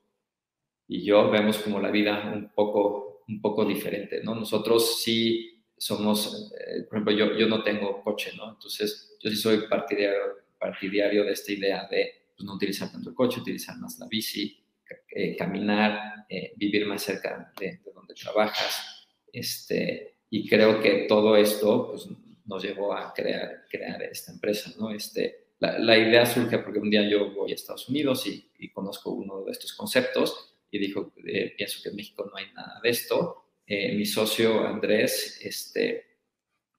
y 0.88 1.03
yo, 1.03 1.29
vemos 1.29 1.58
como 1.60 1.79
la 1.79 1.91
vida 1.91 2.32
un 2.34 2.51
poco, 2.53 3.24
un 3.27 3.41
poco 3.41 3.65
diferente, 3.65 4.22
¿no? 4.24 4.36
Nosotros 4.36 5.01
sí 5.01 5.63
somos, 5.77 6.51
eh, 6.60 6.84
por 6.84 6.98
ejemplo, 6.98 7.13
yo, 7.13 7.38
yo 7.38 7.48
no 7.48 7.63
tengo 7.63 8.03
coche, 8.03 8.32
¿no? 8.38 8.51
Entonces, 8.51 9.17
yo 9.22 9.29
sí 9.29 9.36
soy 9.36 9.67
partidario, 9.67 10.20
partidario 10.60 11.24
de 11.24 11.32
esta 11.32 11.51
idea 11.51 11.88
de 11.89 12.12
pues, 12.36 12.46
no 12.46 12.55
utilizar 12.55 12.91
tanto 12.91 13.10
el 13.10 13.15
coche, 13.15 13.39
utilizar 13.39 13.77
más 13.77 14.00
la 14.00 14.08
bici, 14.08 14.64
eh, 15.10 15.36
caminar, 15.36 16.25
vivir 16.56 16.86
más 16.86 17.04
cerca 17.04 17.51
de, 17.60 17.80
de, 17.84 17.92
donde 17.94 18.13
trabajas, 18.13 19.08
este, 19.32 20.15
y 20.30 20.48
creo 20.48 20.82
que 20.82 21.06
todo 21.08 21.36
esto, 21.36 21.92
pues, 21.92 22.08
nos 22.46 22.63
llevó 22.63 22.94
a 22.94 23.13
crear, 23.13 23.65
crear 23.70 24.01
esta 24.04 24.32
empresa, 24.32 24.72
¿no? 24.80 24.92
Este, 24.92 25.46
la, 25.60 25.98
idea 25.98 26.25
surge 26.25 26.60
porque 26.60 26.80
un 26.80 26.89
día 26.89 27.08
yo 27.08 27.32
voy 27.32 27.51
a 27.51 27.56
Estados 27.56 27.89
Unidos 27.89 28.25
y, 28.27 28.44
conozco 28.74 29.12
uno 29.12 29.44
de 29.44 29.51
estos 29.51 29.74
conceptos 29.74 30.56
y 30.72 30.80
dijo, 30.80 31.13
eh, 31.24 31.54
pienso 31.56 31.82
que 31.82 31.89
en 31.89 31.96
México 31.96 32.25
no 32.30 32.36
hay 32.36 32.51
nada 32.54 32.80
de 32.82 32.89
esto. 32.89 33.46
Eh, 33.65 33.96
mi 33.96 34.06
socio 34.06 34.65
Andrés, 34.65 35.39
este, 35.44 36.18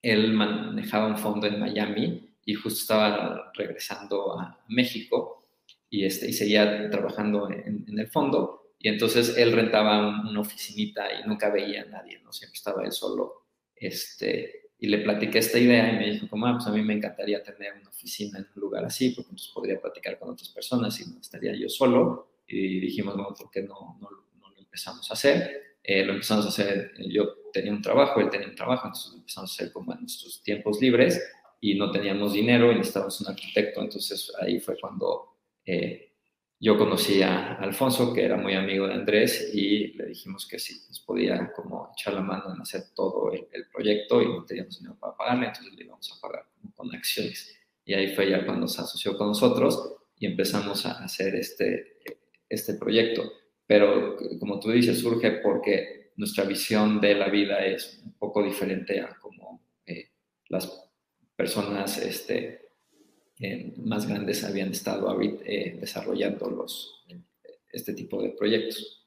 él 0.03 0.33
manejaba 0.33 1.07
un 1.07 1.17
fondo 1.17 1.47
en 1.47 1.61
Miami 1.61 2.37
y 2.45 2.55
justo 2.55 2.81
estaba 2.81 3.53
regresando 3.55 4.39
a 4.39 4.63
México 4.69 5.36
y, 5.97 6.05
este, 6.05 6.29
y 6.29 6.35
seguía 6.35 6.91
trabajando 6.91 7.51
en, 7.51 7.99
el 7.99 8.09
fondo. 8.09 8.75
Y 8.79 8.89
entonces 8.89 9.35
él 9.39 9.53
rentaba 9.53 10.21
una 10.29 10.41
oficinita 10.41 11.07
y 11.19 11.27
nunca 11.27 11.49
veía 11.49 11.83
a 11.83 11.87
nadie, 11.87 12.21
¿no? 12.23 12.33
Siempre 12.33 12.57
estaba 12.57 12.85
él 12.85 12.93
solo 12.93 13.47
este, 13.75 14.69
y 14.79 14.89
le 14.89 14.99
platiqué 14.99 15.39
esta 15.39 15.59
idea 15.59 15.91
y 15.91 15.97
me 15.97 16.11
dijo 16.11 16.29
como, 16.29 16.47
ah, 16.47 16.53
pues 16.53 16.67
a 16.67 16.73
mí 16.73 16.83
me 16.83 16.93
encantaría 16.93 17.43
tener 17.43 17.73
una 17.81 17.89
oficina 17.89 18.39
en 18.39 18.47
un 18.55 18.61
lugar 18.61 18.85
así, 18.85 19.11
porque 19.11 19.31
entonces 19.31 19.51
podría 19.55 19.81
platicar 19.81 20.19
con 20.19 20.29
otras 20.29 20.51
personas 20.51 21.01
y 21.01 21.11
no 21.11 21.19
estaría 21.19 21.55
yo 21.57 21.71
solo. 21.71 22.33
Y 22.47 22.79
dijimos, 22.79 23.15
bueno, 23.15 23.35
¿por 23.35 23.51
qué 23.51 23.63
no, 23.63 23.97
no, 23.99 24.11
lo 24.11 24.59
empezamos 24.59 25.11
a 25.11 25.15
hacer? 25.15 25.79
Eh, 25.83 26.05
lo 26.05 26.13
empezamos 26.13 26.45
a 26.45 26.49
hacer, 26.49 26.93
eh, 26.99 27.09
yo 27.09 27.37
tenía 27.55 27.73
un 27.73 27.81
trabajo, 27.81 28.21
él 28.21 28.29
tenía 28.29 28.49
un 28.49 28.55
trabajo, 28.55 28.89
entonces 28.89 29.13
lo 29.13 29.19
empezamos 29.19 29.51
a 29.51 29.55
hacer 29.55 29.73
como 29.73 29.95
en 29.95 30.01
nuestros 30.01 30.43
tiempos 30.43 30.79
libres 30.79 31.23
y 31.59 31.75
no 31.75 31.91
teníamos 31.91 32.35
dinero 32.35 32.71
y 32.71 32.75
necesitábamos 32.75 33.21
un 33.23 33.29
arquitecto, 33.29 33.81
entonces 33.81 34.31
ahí 34.41 34.61
fue 34.61 34.77
cuando 34.79 35.36
eh, 35.67 36.07
yo 36.59 36.79
conocí 36.79 37.21
a 37.23 37.57
Alfonso, 37.57 38.15
que 38.15 38.25
era 38.25 38.37
muy 38.37 38.55
amigo 38.55 38.87
de 38.87 38.95
Andrés, 38.95 39.51
y 39.53 39.89
le 39.89 40.07
dijimos 40.07 40.49
que 40.49 40.59
sí, 40.59 40.81
nos 40.89 41.01
podía 41.01 41.53
como 41.53 41.91
echar 41.93 42.15
la 42.15 42.23
mano 42.23 42.55
en 42.55 42.61
hacer 42.63 42.95
todo 42.95 43.31
el, 43.33 43.47
proyecto 43.71 44.23
y 44.23 44.27
no 44.27 44.45
teníamos 44.45 44.79
dinero 44.79 44.97
para 44.99 45.15
pagarle, 45.15 45.49
entonces 45.49 45.75
le 45.75 45.85
íbamos 45.85 46.11
a 46.11 46.21
pagar 46.21 46.47
con 46.75 46.95
acciones. 46.95 47.55
Y 47.85 47.93
ahí 47.93 48.15
fue 48.15 48.31
ya 48.31 48.47
cuando 48.47 48.67
se 48.69 48.81
asoció 48.81 49.19
con 49.19 49.29
nosotros 49.29 49.97
y 50.19 50.27
empezamos 50.27 50.87
a 50.87 51.05
hacer 51.05 51.35
este, 51.35 51.99
este 52.49 52.75
proyecto. 52.75 53.31
Pero 53.67 54.17
como 54.41 54.59
tú 54.59 54.71
dices, 54.71 54.99
surge 54.99 55.31
porque 55.43 56.13
nuestra 56.17 56.45
visión 56.45 57.01
de 57.01 57.15
la 57.15 57.29
vida 57.29 57.65
es 57.67 58.01
un 58.03 58.15
poco 58.15 58.43
diferente 58.43 59.01
a 59.01 59.15
como 59.21 59.63
eh, 59.85 60.11
las 60.49 60.91
personas 61.37 61.99
este, 61.99 62.66
más 63.77 64.07
grandes 64.07 64.45
habían 64.45 64.71
estado 64.71 65.15
eh, 65.21 65.77
desarrollando 65.79 66.51
los, 66.51 67.05
este 67.71 67.93
tipo 67.93 68.23
de 68.23 68.31
proyectos. 68.31 69.07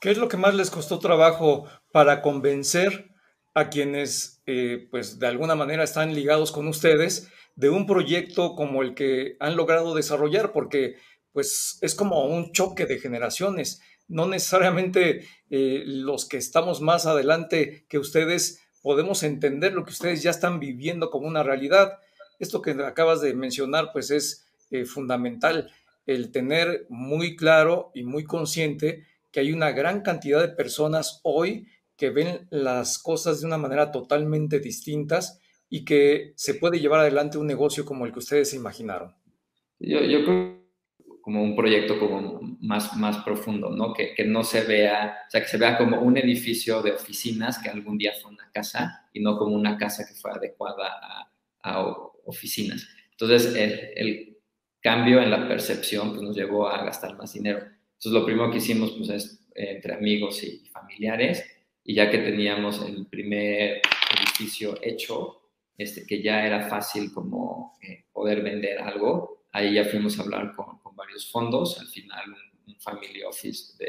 ¿Qué 0.00 0.10
es 0.10 0.18
lo 0.18 0.28
que 0.28 0.36
más 0.36 0.54
les 0.54 0.70
costó 0.70 0.98
trabajo 0.98 1.66
para 1.92 2.22
convencer 2.22 3.10
a 3.54 3.68
quienes, 3.70 4.42
eh, 4.46 4.88
pues 4.90 5.18
de 5.18 5.26
alguna 5.26 5.54
manera 5.54 5.84
están 5.84 6.14
ligados 6.14 6.52
con 6.52 6.68
ustedes 6.68 7.30
de 7.54 7.70
un 7.70 7.86
proyecto 7.86 8.54
como 8.54 8.82
el 8.82 8.94
que 8.94 9.36
han 9.40 9.56
logrado 9.56 9.94
desarrollar? 9.94 10.52
Porque 10.52 10.96
pues 11.32 11.78
es 11.82 11.94
como 11.94 12.24
un 12.26 12.52
choque 12.52 12.86
de 12.86 12.98
generaciones. 12.98 13.80
No 14.08 14.26
necesariamente 14.26 15.26
eh, 15.50 15.82
los 15.84 16.26
que 16.26 16.36
estamos 16.36 16.80
más 16.80 17.06
adelante 17.06 17.84
que 17.88 17.98
ustedes 17.98 18.62
podemos 18.82 19.22
entender 19.22 19.72
lo 19.72 19.84
que 19.84 19.90
ustedes 19.90 20.22
ya 20.22 20.30
están 20.30 20.60
viviendo 20.60 21.10
como 21.10 21.26
una 21.26 21.42
realidad 21.42 21.98
esto 22.38 22.62
que 22.62 22.70
acabas 22.70 23.20
de 23.20 23.34
mencionar, 23.34 23.90
pues 23.92 24.10
es 24.10 24.46
eh, 24.70 24.84
fundamental, 24.84 25.70
el 26.06 26.30
tener 26.30 26.86
muy 26.88 27.36
claro 27.36 27.90
y 27.94 28.04
muy 28.04 28.24
consciente 28.24 29.04
que 29.30 29.40
hay 29.40 29.52
una 29.52 29.72
gran 29.72 30.02
cantidad 30.02 30.40
de 30.40 30.48
personas 30.48 31.20
hoy 31.22 31.68
que 31.96 32.10
ven 32.10 32.46
las 32.50 32.98
cosas 32.98 33.40
de 33.40 33.46
una 33.46 33.58
manera 33.58 33.90
totalmente 33.90 34.60
distintas 34.60 35.40
y 35.68 35.84
que 35.84 36.32
se 36.36 36.54
puede 36.54 36.78
llevar 36.78 37.00
adelante 37.00 37.38
un 37.38 37.46
negocio 37.46 37.84
como 37.84 38.06
el 38.06 38.12
que 38.12 38.20
ustedes 38.20 38.54
imaginaron. 38.54 39.14
Yo, 39.78 40.00
yo 40.00 40.24
creo 40.24 40.66
como 41.20 41.42
un 41.42 41.56
proyecto 41.56 41.98
como 41.98 42.40
más, 42.60 42.96
más 42.96 43.24
profundo, 43.24 43.70
¿no? 43.70 43.92
Que, 43.92 44.14
que, 44.14 44.24
no 44.24 44.44
se 44.44 44.62
vea, 44.62 45.18
o 45.26 45.30
sea, 45.30 45.42
que 45.42 45.48
se 45.48 45.58
vea 45.58 45.76
como 45.76 46.00
un 46.00 46.16
edificio 46.16 46.82
de 46.82 46.92
oficinas 46.92 47.58
que 47.58 47.68
algún 47.68 47.98
día 47.98 48.12
fue 48.22 48.30
una 48.30 48.48
casa 48.52 49.08
y 49.12 49.20
no 49.20 49.36
como 49.36 49.56
una 49.56 49.76
casa 49.76 50.06
que 50.06 50.14
fue 50.14 50.30
adecuada 50.30 51.28
a 51.62 51.80
oficinas. 52.26 52.88
Entonces, 53.12 53.54
el, 53.96 54.32
cambio 54.82 55.20
en 55.20 55.32
la 55.32 55.48
percepción 55.48 56.10
pues, 56.10 56.22
nos 56.22 56.36
llevó 56.36 56.68
a 56.68 56.84
gastar 56.84 57.16
más 57.16 57.32
dinero. 57.32 57.58
Entonces, 57.58 58.12
lo 58.12 58.24
primero 58.24 58.52
que 58.52 58.58
hicimos 58.58 58.92
pues, 58.92 59.08
es 59.08 59.46
eh, 59.56 59.72
entre 59.76 59.94
amigos 59.94 60.44
y 60.44 60.64
familiares, 60.68 61.44
y 61.82 61.94
ya 61.94 62.08
que 62.08 62.18
teníamos 62.18 62.80
el 62.86 63.06
primer 63.06 63.80
edificio 64.16 64.78
hecho, 64.82 65.40
este, 65.76 66.06
que 66.06 66.22
ya 66.22 66.46
era 66.46 66.68
fácil 66.68 67.12
como 67.12 67.76
eh, 67.82 68.04
poder 68.12 68.42
vender 68.42 68.78
algo, 68.78 69.46
ahí 69.52 69.74
ya 69.74 69.84
fuimos 69.84 70.18
a 70.18 70.22
hablar 70.22 70.52
con, 70.54 70.76
varios 70.94 71.30
fondos, 71.30 71.78
al 71.78 71.88
final 71.88 72.34
un, 72.66 72.76
family 72.78 73.22
office 73.22 73.74
de, 73.78 73.86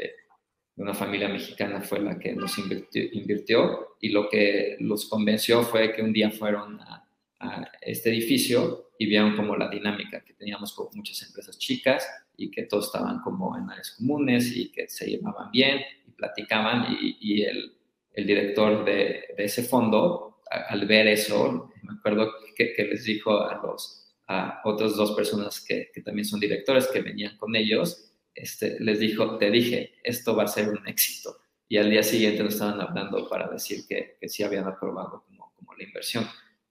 de, 0.76 0.82
una 0.82 0.92
familia 0.92 1.28
mexicana 1.28 1.80
fue 1.80 2.00
la 2.00 2.18
que 2.18 2.34
nos 2.34 2.58
invirtió, 2.58 3.02
invirtió, 3.12 3.96
y 4.00 4.10
lo 4.10 4.28
que 4.28 4.76
los 4.80 5.06
convenció 5.06 5.62
fue 5.62 5.92
que 5.92 6.02
un 6.02 6.12
día 6.12 6.30
fueron 6.30 6.80
a, 6.80 7.07
a 7.40 7.70
este 7.80 8.10
edificio 8.10 8.90
y 8.98 9.06
vieron 9.06 9.36
como 9.36 9.56
la 9.56 9.68
dinámica, 9.68 10.24
que 10.24 10.34
teníamos 10.34 10.72
como 10.72 10.90
muchas 10.94 11.22
empresas 11.22 11.58
chicas 11.58 12.06
y 12.36 12.50
que 12.50 12.64
todos 12.64 12.86
estaban 12.86 13.20
como 13.20 13.56
en 13.56 13.70
áreas 13.70 13.92
comunes 13.92 14.56
y 14.56 14.70
que 14.70 14.88
se 14.88 15.06
llevaban 15.06 15.50
bien 15.50 15.80
y 16.06 16.10
platicaban 16.12 16.96
y, 17.00 17.16
y 17.20 17.42
el, 17.42 17.72
el, 18.12 18.26
director 18.26 18.84
de, 18.84 19.24
de 19.36 19.44
ese 19.44 19.62
fondo, 19.62 20.40
a, 20.50 20.72
al 20.72 20.86
ver 20.86 21.06
eso, 21.06 21.70
me 21.82 21.94
acuerdo 21.94 22.32
que, 22.56 22.72
que, 22.74 22.84
les 22.84 23.04
dijo 23.04 23.40
a 23.40 23.60
los 23.62 24.04
a 24.26 24.60
otras 24.64 24.94
dos 24.94 25.12
personas 25.12 25.60
que, 25.60 25.90
que, 25.92 26.02
también 26.02 26.26
son 26.26 26.38
directores 26.38 26.86
que 26.88 27.00
venían 27.00 27.36
con 27.38 27.56
ellos, 27.56 28.12
este, 28.34 28.78
les 28.78 29.00
dijo, 29.00 29.38
te 29.38 29.50
dije, 29.50 29.94
esto 30.04 30.36
va 30.36 30.42
a 30.44 30.48
ser 30.48 30.68
un 30.68 30.86
éxito. 30.86 31.38
Y 31.66 31.78
al 31.78 31.90
día 31.90 32.02
siguiente 32.02 32.42
nos 32.42 32.54
estaban 32.54 32.78
hablando 32.80 33.26
para 33.28 33.48
decir 33.48 33.86
que, 33.88 34.18
que 34.20 34.28
sí 34.28 34.42
habían 34.42 34.66
aprobado 34.66 35.24
como, 35.26 35.52
como 35.56 35.74
la 35.74 35.84
inversión. 35.84 36.26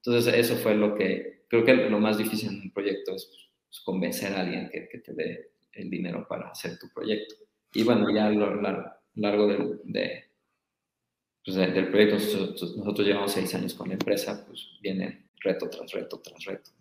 Entonces, 0.07 0.35
eso 0.35 0.55
fue 0.55 0.73
lo 0.73 0.95
que 0.95 1.43
creo 1.49 1.65
que 1.65 1.73
lo 1.73 1.99
más 1.99 2.17
difícil 2.17 2.47
en 2.49 2.61
un 2.61 2.71
proyecto 2.71 3.13
es 3.13 3.29
pues, 3.67 3.81
convencer 3.81 4.33
a 4.33 4.39
alguien 4.39 4.69
que, 4.69 4.99
te 4.99 5.13
dé 5.13 5.51
el 5.73 5.89
dinero 5.89 6.25
para 6.29 6.49
hacer 6.49 6.79
tu 6.79 6.87
proyecto. 6.93 7.35
Y 7.73 7.83
bueno, 7.83 8.09
ya 8.09 8.27
a 8.27 8.29
lo 8.29 8.55
largo, 8.61 8.89
largo 9.15 9.47
del, 9.47 9.81
de, 9.83 10.23
pues, 11.43 11.57
proyecto, 11.57 12.15
nosotros, 12.15 12.77
nosotros, 12.77 13.05
llevamos 13.05 13.33
seis 13.33 13.53
años 13.53 13.73
con 13.73 13.89
la 13.89 13.95
empresa, 13.95 14.45
pues 14.47 14.79
viene 14.81 15.27
reto 15.41 15.69
tras 15.69 15.91
reto 15.91 16.21
tras 16.21 16.45
reto. 16.45 16.71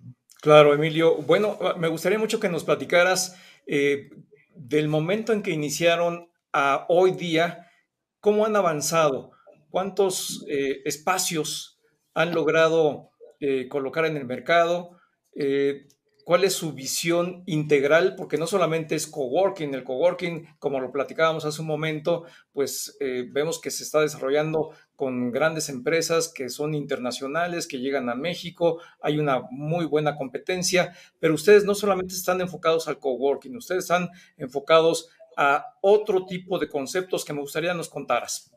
Claro, 0.40 0.73
Emilio. 0.73 1.16
Bueno, 1.16 1.59
me 1.78 1.88
gustaría 1.88 2.21
mucho 2.21 2.38
que 2.38 2.49
nos 2.49 2.62
platicaras 2.62 3.37
eh, 3.66 4.09
del 4.54 4.87
momento 4.87 5.33
en 5.33 5.42
que 5.42 5.50
iniciaron 5.50 6.30
a 6.52 6.87
hoy 6.88 7.11
día, 7.11 7.73
cómo 8.21 8.47
han 8.47 8.54
avanzado, 8.54 9.33
cuántos 9.68 10.47
eh, 10.49 10.83
espacios 10.85 11.80
han 12.14 12.33
logrado 12.33 13.11
eh, 13.40 13.69
colocar 13.69 14.07
en 14.07 14.16
el 14.16 14.25
mercado, 14.25 14.99
eh, 15.35 15.87
cuál 16.26 16.43
es 16.43 16.55
su 16.55 16.73
visión 16.73 17.45
integral, 17.47 18.16
porque 18.16 18.37
no 18.37 18.49
solamente 18.49 18.97
es 18.97 19.07
coworking, 19.07 19.75
el 19.75 19.85
coworking, 19.85 20.45
como 20.59 20.81
lo 20.81 20.90
platicábamos 20.90 21.45
hace 21.45 21.61
un 21.61 21.69
momento, 21.69 22.25
pues 22.52 22.97
eh, 22.99 23.28
vemos 23.31 23.61
que 23.61 23.71
se 23.71 23.85
está 23.85 24.00
desarrollando 24.00 24.71
con 24.97 25.31
grandes 25.31 25.69
empresas 25.69 26.33
que 26.35 26.49
son 26.49 26.75
internacionales, 26.75 27.69
que 27.69 27.78
llegan 27.78 28.09
a 28.09 28.16
México, 28.16 28.81
hay 29.00 29.21
una 29.21 29.43
muy 29.52 29.85
buena 29.85 30.16
competencia, 30.16 30.97
pero 31.21 31.35
ustedes 31.35 31.64
no 31.64 31.76
solamente 31.76 32.14
están 32.14 32.40
enfocados 32.40 32.88
al 32.88 32.99
coworking, 32.99 33.57
ustedes 33.57 33.85
están 33.85 34.09
enfocados 34.37 35.09
a 35.37 35.76
otro 35.81 36.26
tipo 36.26 36.59
de 36.59 36.69
conceptos 36.69 37.25
que 37.25 37.35
me 37.35 37.40
gustaría 37.40 37.73
nos 37.73 37.88
contaras. 37.88 38.50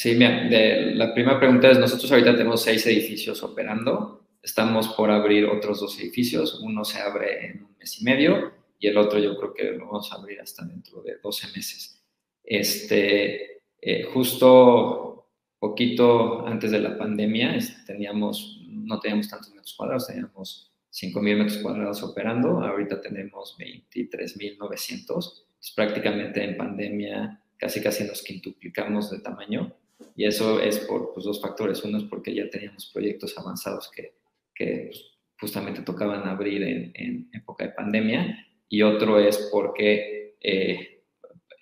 Sí, 0.00 0.14
mira, 0.14 0.48
de, 0.48 0.94
la 0.94 1.12
primera 1.12 1.38
pregunta 1.38 1.70
es, 1.70 1.78
nosotros 1.78 2.10
ahorita 2.10 2.32
tenemos 2.32 2.62
seis 2.62 2.86
edificios 2.86 3.42
operando, 3.42 4.24
estamos 4.42 4.88
por 4.94 5.10
abrir 5.10 5.44
otros 5.44 5.78
dos 5.78 6.00
edificios, 6.00 6.58
uno 6.62 6.86
se 6.86 7.02
abre 7.02 7.44
en 7.44 7.64
un 7.64 7.76
mes 7.78 8.00
y 8.00 8.04
medio 8.04 8.50
y 8.78 8.86
el 8.86 8.96
otro 8.96 9.18
yo 9.18 9.36
creo 9.36 9.52
que 9.52 9.64
lo 9.72 9.84
vamos 9.88 10.10
a 10.10 10.14
abrir 10.14 10.40
hasta 10.40 10.64
dentro 10.64 11.02
de 11.02 11.18
12 11.22 11.48
meses. 11.48 12.02
Este, 12.42 13.60
eh, 13.78 14.04
justo 14.04 15.28
poquito 15.58 16.46
antes 16.46 16.70
de 16.70 16.78
la 16.80 16.96
pandemia 16.96 17.58
teníamos, 17.86 18.58
no 18.70 19.00
teníamos 19.00 19.28
tantos 19.28 19.50
metros 19.50 19.74
cuadrados, 19.74 20.06
teníamos 20.06 20.72
5.000 20.94 21.36
metros 21.36 21.58
cuadrados 21.58 22.02
operando, 22.02 22.62
ahorita 22.62 23.02
tenemos 23.02 23.54
23.900, 23.58 25.44
prácticamente 25.76 26.42
en 26.42 26.56
pandemia 26.56 27.42
casi 27.58 27.82
casi 27.82 28.04
nos 28.04 28.22
quintuplicamos 28.22 29.10
de 29.10 29.20
tamaño 29.20 29.76
y 30.20 30.26
eso 30.26 30.60
es 30.60 30.80
por 30.80 31.14
pues, 31.14 31.24
dos 31.24 31.40
factores. 31.40 31.82
Uno 31.82 31.96
es 31.96 32.04
porque 32.04 32.34
ya 32.34 32.50
teníamos 32.50 32.90
proyectos 32.92 33.38
avanzados 33.38 33.90
que, 33.90 34.16
que 34.54 34.90
pues, 34.90 35.02
justamente 35.40 35.80
tocaban 35.80 36.28
abrir 36.28 36.62
en, 36.62 36.92
en, 36.94 37.30
época 37.32 37.64
de 37.64 37.70
pandemia. 37.70 38.46
Y 38.68 38.82
otro 38.82 39.18
es 39.18 39.48
porque 39.50 40.36
eh, 40.38 41.04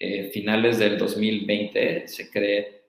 eh, 0.01 0.31
finales 0.33 0.81
del 0.81 0.99
2020 0.99 2.09
se 2.09 2.31
cree, 2.33 2.87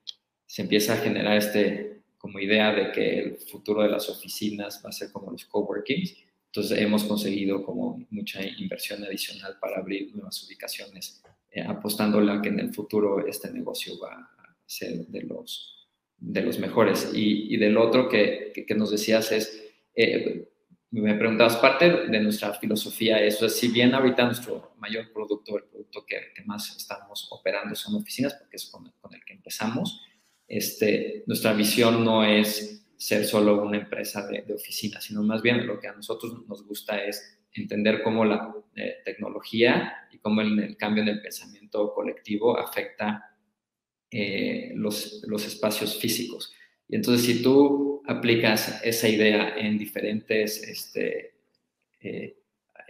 se 0.47 0.63
empieza 0.63 0.93
a 0.93 0.97
generar 0.97 1.37
este 1.37 2.01
como 2.17 2.39
idea 2.39 2.73
de 2.73 2.91
que 2.91 3.19
el 3.19 3.37
futuro 3.37 3.83
de 3.83 3.89
las 3.89 4.09
oficinas 4.09 4.81
va 4.83 4.89
a 4.89 4.91
ser 4.91 5.11
como 5.11 5.31
los 5.31 5.45
coworkings. 5.45 6.17
Entonces 6.47 6.79
hemos 6.79 7.03
conseguido 7.03 7.63
como 7.63 8.07
mucha 8.09 8.41
inversión 8.43 9.03
adicional 9.03 9.57
para 9.61 9.77
abrir 9.77 10.15
nuevas 10.15 10.43
ubicaciones, 10.43 11.21
eh, 11.51 11.61
apostándole 11.61 12.31
a 12.31 12.41
que 12.41 12.49
en 12.49 12.59
el 12.59 12.73
futuro 12.73 13.27
este 13.27 13.51
negocio 13.51 13.99
va 13.99 14.31
de 14.79 15.21
los, 15.23 15.87
de 16.17 16.41
los 16.41 16.59
mejores. 16.59 17.11
Y, 17.13 17.53
y 17.53 17.57
del 17.57 17.77
otro 17.77 18.07
que, 18.07 18.51
que, 18.67 18.75
nos 18.75 18.91
decías 18.91 19.31
es, 19.31 19.63
eh, 19.95 20.47
me 20.91 21.15
preguntabas, 21.15 21.57
parte 21.57 22.07
de 22.07 22.19
nuestra 22.19 22.53
filosofía 22.53 23.21
es, 23.21 23.41
o 23.41 23.49
si 23.49 23.69
bien 23.69 23.93
ahorita 23.93 24.25
nuestro 24.25 24.73
mayor 24.77 25.11
producto, 25.11 25.57
el 25.57 25.63
producto 25.65 26.05
que, 26.05 26.33
que 26.35 26.43
más 26.43 26.75
estamos 26.75 27.27
operando 27.31 27.75
son 27.75 27.95
oficinas, 27.95 28.33
porque 28.35 28.57
es 28.57 28.65
con, 28.65 28.91
con, 28.99 29.13
el 29.13 29.23
que 29.23 29.33
empezamos, 29.33 30.01
este, 30.47 31.23
nuestra 31.27 31.53
visión 31.53 32.03
no 32.03 32.23
es 32.23 32.85
ser 32.97 33.25
solo 33.25 33.63
una 33.63 33.77
empresa 33.77 34.27
de, 34.27 34.41
de 34.41 34.53
oficinas, 34.53 35.03
sino 35.03 35.23
más 35.23 35.41
bien 35.41 35.65
lo 35.65 35.79
que 35.79 35.87
a 35.87 35.93
nosotros 35.93 36.45
nos 36.47 36.65
gusta 36.65 37.03
es 37.03 37.39
entender 37.53 38.03
cómo 38.03 38.25
la 38.25 38.53
eh, 38.75 38.97
tecnología 39.05 40.07
y 40.11 40.17
cómo 40.19 40.41
el, 40.41 40.59
el, 40.59 40.77
cambio 40.77 41.03
en 41.03 41.09
el 41.09 41.21
pensamiento 41.21 41.93
colectivo 41.93 42.57
afecta 42.57 43.29
eh, 44.11 44.71
los, 44.75 45.23
los, 45.27 45.45
espacios 45.45 45.97
físicos. 45.97 46.53
Y 46.87 46.95
entonces 46.95 47.25
si 47.25 47.43
tú 47.43 48.01
aplicas 48.07 48.81
esa 48.83 49.07
idea 49.07 49.55
en 49.57 49.77
diferentes 49.77 50.63
este, 50.63 51.35
eh, 52.01 52.39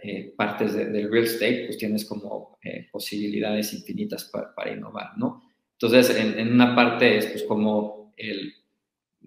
eh, 0.02 0.32
partes 0.34 0.72
de, 0.72 0.86
del 0.86 1.10
real 1.10 1.24
estate, 1.24 1.64
pues 1.66 1.76
tienes 1.76 2.06
como 2.06 2.58
eh, 2.62 2.88
posibilidades 2.90 3.74
infinitas 3.74 4.24
para, 4.24 4.54
para, 4.54 4.72
innovar, 4.72 5.18
¿no? 5.18 5.42
Entonces, 5.72 6.16
en, 6.16 6.38
en, 6.38 6.54
una 6.54 6.74
parte 6.74 7.18
es 7.18 7.26
pues 7.26 7.42
como 7.42 8.14
el 8.16 8.54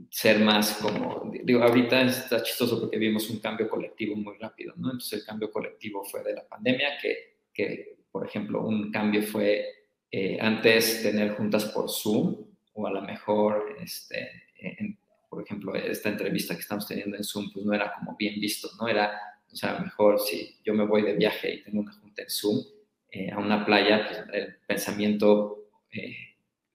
ser 0.10 0.40
más 0.40 0.74
como, 0.82 1.32
digo, 1.44 1.62
ahorita 1.62 2.02
está 2.04 2.42
chistoso 2.42 2.80
porque 2.80 2.98
vimos 2.98 3.30
un 3.30 3.40
cambio 3.40 3.70
colectivo 3.70 4.16
muy 4.16 4.36
rápido, 4.40 4.74
¿no? 4.78 4.88
Entonces 4.88 5.20
el 5.20 5.26
cambio 5.26 5.52
colectivo 5.52 6.04
fue 6.04 6.24
de 6.24 6.34
la 6.34 6.48
pandemia, 6.48 6.98
que, 7.00 7.38
que 7.54 7.98
por 8.12 8.26
ejemplo, 8.26 8.66
un 8.66 8.92
cambio 8.92 9.22
fue 9.22 9.83
eh, 10.15 10.38
antes 10.39 11.02
tener 11.02 11.32
juntas 11.32 11.65
por 11.65 11.89
Zoom 11.89 12.45
o 12.73 12.86
a 12.86 12.91
lo 12.91 13.02
mejor, 13.02 13.76
este, 13.82 14.43
en, 14.60 14.95
por 15.28 15.41
ejemplo, 15.41 15.73
esta 15.73 16.10
entrevista 16.10 16.54
que 16.54 16.62
estamos 16.62 16.88
teniendo 16.88 17.17
en 17.17 17.23
Zoom, 17.23 17.52
pues 17.52 17.65
no 17.65 17.73
era 17.73 17.91
como 17.95 18.15
bien 18.15 18.39
visto, 18.39 18.69
¿no? 18.80 18.88
Era, 18.88 19.19
o 19.52 19.56
sea, 19.56 19.80
mejor 19.80 20.19
si 20.19 20.56
yo 20.63 20.76
me 20.76 20.86
voy 20.86 21.02
de 21.02 21.13
viaje 21.13 21.56
y 21.56 21.63
tengo 21.63 21.80
una 21.80 21.93
junta 21.93 22.21
en 22.21 22.30
Zoom 22.30 22.63
eh, 23.10 23.32
a 23.32 23.39
una 23.39 23.65
playa, 23.65 24.06
pues 24.08 24.23
el 24.34 24.56
pensamiento 24.67 25.69
eh, 25.89 26.15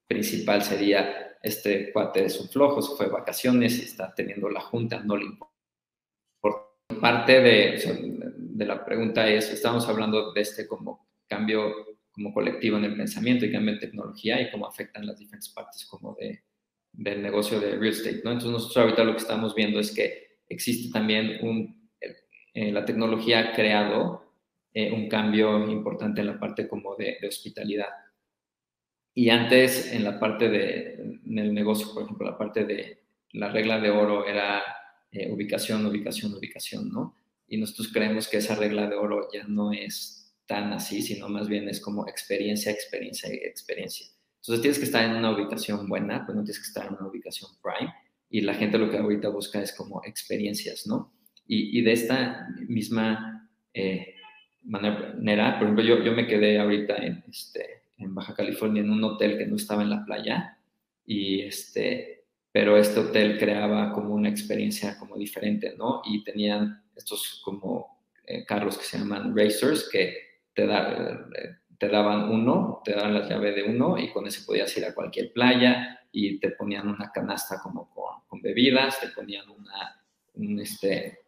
principal 0.09 0.61
sería, 0.64 1.37
este 1.40 1.92
cuate 1.92 2.24
es 2.24 2.40
un 2.40 2.48
flojo, 2.48 2.83
se 2.83 2.96
fue 2.96 3.07
de 3.07 3.12
vacaciones 3.12 3.79
y 3.79 3.83
está 3.83 4.12
teniendo 4.16 4.51
la 4.51 4.62
junta, 4.62 4.98
no 5.05 5.16
le 5.16 5.27
importa. 5.27 5.55
Por 6.40 6.74
parte 7.01 7.40
de, 7.40 7.77
o 7.77 7.79
sea, 7.79 7.96
de 8.01 8.66
la 8.66 8.85
pregunta 8.85 9.29
es, 9.29 9.48
estamos 9.53 9.88
hablando 9.88 10.33
de 10.33 10.40
este 10.40 10.66
como 10.66 11.07
cambio 11.29 11.98
como 12.19 12.35
colectivo 12.35 12.77
en 12.79 12.85
el 12.85 12.97
pensamiento 12.97 13.47
y 13.47 13.53
cambio 13.53 13.75
en 13.75 13.79
tecnología 13.79 14.41
y 14.43 14.51
cómo 14.51 14.67
afectan 14.67 15.07
las 15.07 15.21
diferentes 15.21 15.51
partes 15.51 15.87
como 15.87 16.17
de, 16.19 16.43
del 16.93 17.23
negocio 17.23 17.61
de 17.61 17.77
real 17.77 17.93
estate, 17.93 18.23
¿no? 18.25 18.33
Entonces 18.33 18.51
nosotros 18.51 18.77
ahorita 18.77 19.05
lo 19.05 19.13
que 19.13 19.23
estamos 19.23 19.55
viendo 19.55 19.79
es 19.79 19.95
que 19.95 20.41
existe 20.49 20.93
también 20.93 21.39
un, 21.43 21.89
eh, 22.55 22.73
la 22.73 22.85
tecnología 22.85 23.39
ha 23.39 23.53
creado 23.53 24.35
eh, 24.75 24.91
un 24.91 25.09
cambio 25.09 25.71
importante 25.71 26.21
en 26.21 26.27
la 26.27 26.41
parte 26.41 26.67
como 26.67 26.97
de, 26.97 27.19
de, 27.21 27.29
hospitalidad. 27.29 27.91
Y 29.15 29.31
antes 29.31 29.93
en 29.93 30.03
la 30.03 30.19
parte 30.19 30.49
de, 30.49 30.95
en 31.25 31.39
el 31.39 31.55
negocio, 31.55 31.95
por 31.95 32.03
ejemplo, 32.03 32.29
la 32.29 32.37
parte 32.37 32.65
de 32.65 33.05
la 33.31 33.49
regla 33.49 33.79
de 33.79 33.91
oro 33.91 34.27
era 34.27 34.61
eh, 35.13 35.31
ubicación, 35.31 35.87
ubicación, 35.87 36.35
ubicación, 36.35 36.91
¿no? 36.91 37.15
Y 37.47 37.59
nosotros 37.59 37.93
creemos 37.93 38.27
que 38.27 38.39
esa 38.39 38.57
regla 38.57 38.89
de 38.89 38.97
oro 38.97 39.29
ya 39.33 39.45
no 39.45 39.73
es 39.73 40.18
tan 40.49 40.73
así, 40.73 41.03
sino 41.03 41.29
más 41.29 41.47
bien 41.47 41.69
es 41.69 41.81
como 41.81 42.09
experiencia, 42.09 42.73
experiencia, 42.73 43.29
experiencia. 43.31 44.07
Entonces 44.41 44.63
tienes 44.63 44.79
que 44.79 44.87
estar 44.87 45.05
en 45.05 45.15
una 45.15 45.31
ubicación 45.31 45.87
buena, 45.89 46.25
pues 46.25 46.35
no 46.35 46.43
tienes 46.43 46.59
que 46.59 46.69
estar 46.69 46.87
en 46.87 46.95
una 46.95 47.07
ubicación 47.07 47.51
prime. 47.63 47.93
Y 48.31 48.41
la 48.41 48.55
gente 48.55 48.79
lo 48.79 48.91
que 48.91 48.97
ahorita 48.97 49.29
busca 49.29 49.61
es 49.61 49.73
como 49.75 50.03
experiencias, 50.05 50.87
¿no? 50.87 51.13
Y, 51.47 51.79
y 51.79 51.83
de 51.83 51.93
esta 51.93 52.49
misma 52.67 53.51
eh, 53.75 54.15
manera, 54.65 55.59
por 55.59 55.65
ejemplo, 55.65 55.85
yo, 55.85 56.03
yo 56.03 56.13
me 56.13 56.27
quedé 56.27 56.59
ahorita 56.59 56.97
en, 56.97 57.23
este, 57.29 57.83
en 57.99 58.15
Baja 58.15 58.35
California 58.35 58.83
en 58.83 58.91
un 58.91 59.05
hotel 59.05 59.37
que 59.37 59.47
no 59.47 59.57
estaba 59.57 59.83
en 59.83 59.91
la 59.91 60.05
playa 60.05 60.59
y 61.05 61.43
este, 61.43 62.25
pero 62.53 62.79
este 62.79 63.01
hotel 63.01 63.39
creaba 63.39 63.93
como 63.93 64.15
una 64.15 64.31
experiencia 64.31 64.99
como 64.99 65.17
diferente, 65.17 65.75
¿no? 65.77 66.01
Y 66.07 66.25
tenían 66.25 66.83
estos 66.97 67.43
como 67.45 67.99
eh, 68.27 68.45
carros 68.47 68.79
que 68.79 68.85
se 68.85 68.99
llaman 68.99 69.37
racers 69.37 69.89
que 69.91 70.28
te, 70.59 70.66
da, 70.66 71.31
eh, 71.37 71.55
te 71.79 71.88
daban 71.88 72.31
uno, 72.31 72.83
te 72.85 72.92
daban 72.92 73.14
la 73.14 73.29
llave 73.29 73.53
de 73.53 73.62
uno 73.62 73.97
y 73.97 74.11
con 74.11 74.27
ese 74.27 74.44
podías 74.44 74.77
ir 74.77 74.85
a 74.87 74.94
cualquier 74.94 75.33
playa 75.33 76.01
y 76.11 76.40
te 76.40 76.51
ponían 76.51 76.88
una 76.88 77.12
canasta 77.12 77.61
como 77.62 77.88
con, 77.94 78.42
bebidas, 78.42 78.99
te 79.01 79.09
ponían 79.09 79.49
una, 79.49 80.03
un, 80.35 80.59
este, 80.59 81.21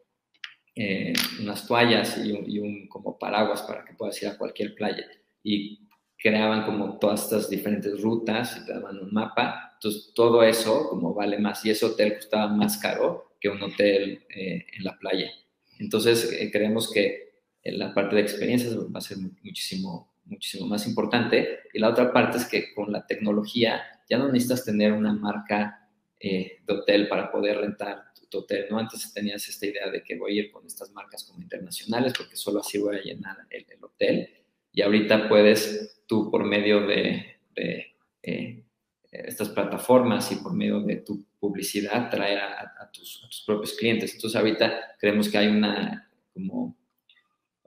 eh, 0.75 1.13
unas 1.41 1.65
toallas 1.65 2.19
y 2.19 2.33
un, 2.33 2.51
y 2.51 2.59
un, 2.59 2.89
como 2.89 3.17
paraguas 3.21 3.63
para 3.63 3.85
que 3.85 3.95
puedas 3.95 4.21
ir 4.21 4.29
a 4.29 4.37
cualquier 4.37 4.75
playa. 4.75 5.07
Y 5.45 5.89
creaban 6.19 6.65
como 6.65 6.99
todas 6.99 7.23
estas 7.23 7.49
diferentes 7.49 8.03
rutas 8.03 8.57
y 8.61 8.67
te 8.67 8.73
daban 8.73 8.99
un 8.99 9.13
mapa. 9.13 9.75
Entonces, 9.75 10.13
todo 10.13 10.43
eso 10.43 10.89
como 10.89 11.15
vale 11.15 11.39
más 11.39 11.65
y 11.65 11.71
ese 11.71 11.87
hotel 11.87 12.17
costaba 12.17 12.49
más 12.49 12.79
caro 12.79 13.37
que 13.41 13.49
un 13.49 13.63
hotel 13.63 14.25
eh, 14.29 14.67
en 14.77 14.85
la 14.85 14.99
playa. 14.99 15.31
Entonces, 15.79 16.33
eh, 16.33 16.51
creemos 16.51 16.91
que 16.93 17.30
la 17.65 17.93
parte 17.93 18.17
de 18.17 18.23
experiencias 18.23 18.77
va 18.77 18.99
a 18.99 19.01
ser 19.01 19.19
muchísimo, 19.19 20.15
muchísimo 20.25 20.67
más 20.67 20.87
importante. 20.87 21.61
Y 21.73 21.79
la 21.79 21.91
otra 21.91 22.13
parte 22.13 22.39
es 22.39 22.47
que 22.47 22.73
con 22.75 22.93
la 22.93 23.07
tecnología 23.07 23.83
ya 24.09 24.19
no 24.19 24.29
necesitas 24.29 24.65
tener 24.65 24.93
una 24.93 25.13
marca 25.13 25.89
eh, 26.19 26.59
de 26.67 26.75
hotel 26.75 27.09
para 27.09 27.31
poder 27.31 27.59
rentar 27.59 28.05
tu 28.31 28.39
hotel, 28.39 28.67
¿no? 28.71 28.79
Antes 28.79 29.13
tenías 29.13 29.49
esta 29.49 29.67
idea 29.67 29.91
de 29.91 30.03
que 30.03 30.17
voy 30.17 30.39
a 30.39 30.43
ir 30.43 30.53
con 30.53 30.65
estas 30.65 30.93
marcas 30.93 31.25
como 31.25 31.43
internacionales 31.43 32.13
porque 32.17 32.37
solo 32.37 32.61
así 32.61 32.79
voy 32.79 32.97
a 32.97 33.03
llenar 33.03 33.37
el, 33.51 33.67
el 33.69 33.85
hotel. 33.85 34.29
Y 34.73 34.83
ahorita 34.83 35.29
puedes 35.29 36.03
tú 36.07 36.31
por 36.31 36.45
medio 36.45 36.87
de, 36.87 37.39
eh, 37.57 38.65
estas 39.11 39.49
plataformas 39.49 40.31
y 40.31 40.37
por 40.37 40.55
medio 40.55 40.81
de 40.81 40.97
tu 40.97 41.25
publicidad 41.39 42.11
traer 42.11 42.39
a, 42.39 42.91
tus, 42.93 43.43
propios 43.45 43.75
clientes. 43.75 44.15
Entonces 44.15 44.39
ahorita 44.39 44.97
creemos 44.99 45.29
que 45.29 45.39
hay 45.39 45.49
una 45.49 46.09
como 46.33 46.77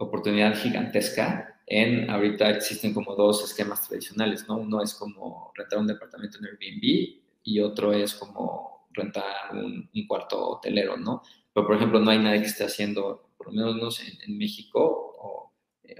oportunidad 0.03 0.55
gigantesca 0.55 1.61
en, 1.65 2.09
ahorita 2.09 2.49
existen 2.49 2.93
como 2.93 3.15
dos 3.15 3.43
esquemas 3.43 3.87
tradicionales, 3.87 4.47
¿no? 4.47 4.57
Uno 4.57 4.81
es 4.81 4.93
como 4.93 5.51
rentar 5.55 5.79
un 5.79 5.87
departamento 5.87 6.37
en 6.39 6.45
Airbnb 6.45 7.21
y 7.43 7.59
otro 7.59 7.93
es 7.93 8.13
como 8.13 8.87
rentar 8.91 9.53
un, 9.53 9.89
cuarto 10.07 10.49
hotelero, 10.49 10.97
¿no? 10.97 11.23
Pero, 11.53 11.67
por 11.67 11.75
ejemplo, 11.75 11.99
no 11.99 12.11
hay 12.11 12.19
nadie 12.19 12.41
que 12.41 12.47
esté 12.47 12.63
haciendo, 12.63 13.29
por 13.37 13.53
lo 13.53 13.73
menos 13.73 14.01
en, 14.01 14.17
en 14.29 14.37
México, 14.37 15.13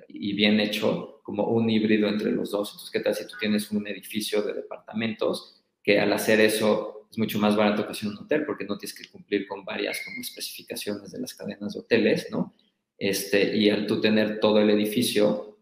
y 0.07 0.33
bien 0.33 0.59
hecho 0.59 1.19
como 1.23 1.47
un 1.47 1.69
híbrido 1.69 2.07
entre 2.07 2.31
los 2.31 2.51
dos. 2.51 2.69
Entonces, 2.69 2.91
¿qué 2.91 2.99
tal 2.99 3.15
si 3.15 3.27
tú 3.27 3.35
tienes 3.39 3.71
un 3.71 3.85
edificio 3.87 4.41
de 4.41 4.53
departamentos 4.53 5.61
que 5.83 5.99
al 5.99 6.13
hacer 6.13 6.39
eso 6.39 7.07
es 7.11 7.17
mucho 7.17 7.39
más 7.39 7.55
barato 7.55 7.85
que 7.87 7.93
si 7.93 8.07
un 8.07 8.17
hotel 8.17 8.45
porque 8.45 8.65
no 8.65 8.77
tienes 8.77 8.97
que 8.97 9.09
cumplir 9.09 9.47
con 9.47 9.65
varias 9.65 10.01
como 10.03 10.21
especificaciones 10.21 11.11
de 11.11 11.19
las 11.19 11.33
cadenas 11.33 11.73
de 11.73 11.79
hoteles, 11.79 12.27
¿no? 12.31 12.53
Este, 12.97 13.55
y 13.55 13.69
al 13.69 13.87
tú 13.87 13.99
tener 13.99 14.39
todo 14.39 14.59
el 14.59 14.69
edificio, 14.69 15.57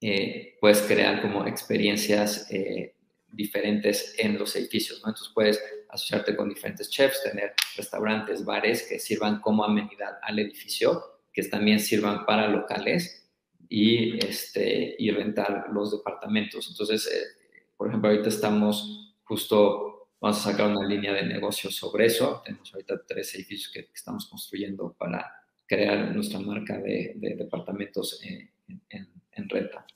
eh, 0.00 0.56
puedes 0.60 0.82
crear 0.82 1.20
como 1.20 1.46
experiencias 1.46 2.50
eh, 2.50 2.94
diferentes 3.32 4.14
en 4.18 4.38
los 4.38 4.54
edificios, 4.56 5.00
¿no? 5.02 5.08
Entonces 5.08 5.32
puedes 5.34 5.62
asociarte 5.88 6.36
con 6.36 6.48
diferentes 6.48 6.88
chefs, 6.90 7.22
tener 7.22 7.52
restaurantes, 7.76 8.44
bares 8.44 8.86
que 8.88 8.98
sirvan 8.98 9.40
como 9.40 9.64
amenidad 9.64 10.18
al 10.22 10.38
edificio, 10.38 11.20
que 11.32 11.42
también 11.44 11.80
sirvan 11.80 12.24
para 12.26 12.48
locales 12.48 13.28
y, 13.68 14.24
este, 14.24 14.96
y 14.98 15.10
rentar 15.10 15.66
los 15.72 15.92
departamentos. 15.92 16.68
Entonces, 16.70 17.06
eh, 17.06 17.40
por 17.76 17.88
ejemplo, 17.88 18.10
ahorita 18.10 18.28
estamos 18.28 19.16
justo, 19.24 20.08
vamos 20.20 20.38
a 20.38 20.50
sacar 20.50 20.66
una 20.66 20.86
línea 20.86 21.12
de 21.12 21.22
negocio 21.22 21.70
sobre 21.70 22.06
eso. 22.06 22.42
Tenemos 22.44 22.72
ahorita 22.74 23.02
tres 23.06 23.34
edificios 23.34 23.72
que, 23.72 23.88
estamos 23.94 24.26
construyendo 24.26 24.92
para 24.98 25.24
crear 25.70 26.12
nuestra 26.12 26.40
marca 26.40 26.78
de, 26.78 27.14
departamentos 27.38 28.20
en, 28.24 28.50
en, 28.90 29.48
renta. 29.48 29.86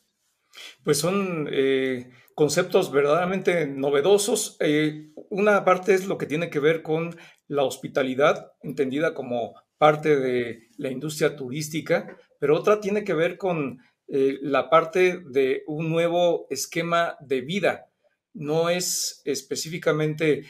Pues 0.85 0.99
son 0.99 1.49
eh, 1.51 2.11
conceptos 2.37 2.93
verdaderamente 2.93 3.67
novedosos. 3.67 4.57
Eh, 4.61 5.11
una 5.31 5.65
parte 5.65 5.93
es 5.95 6.07
lo 6.07 6.17
que 6.17 6.27
tiene 6.27 6.49
que 6.49 6.61
ver 6.61 6.83
con 6.83 7.17
la 7.49 7.65
hospitalidad, 7.65 8.53
entendida 8.63 9.15
como 9.15 9.55
parte 9.77 10.17
de 10.17 10.69
la 10.79 10.91
industria 10.91 11.35
turística, 11.35 12.17
pero 12.39 12.57
otra 12.57 12.81
tiene 12.81 13.03
que 13.03 13.15
ver 13.15 13.37
con 13.37 13.81
eh, 14.07 14.39
la 14.43 14.71
parte 14.71 15.23
de 15.29 15.65
un 15.67 15.91
nuevo 15.91 16.47
esquema 16.51 17.17
de 17.21 17.41
vida. 17.41 17.87
No 18.33 18.71
es 18.71 19.23
específicamente 19.25 20.45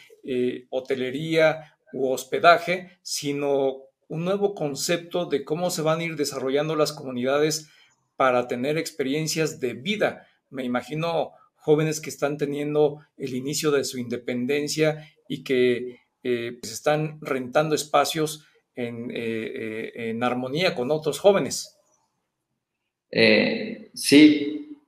hotelería 0.70 1.76
u 1.92 2.08
hospedaje, 2.08 2.98
sino 3.02 3.83
un 4.08 4.24
nuevo 4.24 4.54
concepto 4.54 5.26
de 5.26 5.44
cómo 5.44 5.70
se 5.70 5.82
van 5.82 6.00
a 6.00 6.04
ir 6.04 6.16
desarrollando 6.16 6.76
las 6.76 6.92
comunidades 6.92 7.70
para 8.16 8.48
tener 8.48 8.78
experiencias 8.78 9.60
de 9.60 9.74
vida. 9.74 10.26
Me 10.50 10.64
imagino 10.64 11.32
jóvenes 11.56 12.00
que 12.00 12.10
están 12.10 12.36
teniendo 12.36 13.00
el 13.16 13.34
inicio 13.34 13.70
de 13.70 13.84
su 13.84 13.98
independencia 13.98 15.08
y 15.28 15.42
que 15.42 16.00
eh, 16.22 16.58
pues 16.60 16.72
están 16.72 17.18
rentando 17.20 17.74
espacios 17.74 18.46
en 18.76 20.22
armonía 20.22 20.74
con 20.74 20.90
otros 20.90 21.20
jóvenes. 21.20 21.74
Eh, 23.16 23.90
sí, 23.94 24.80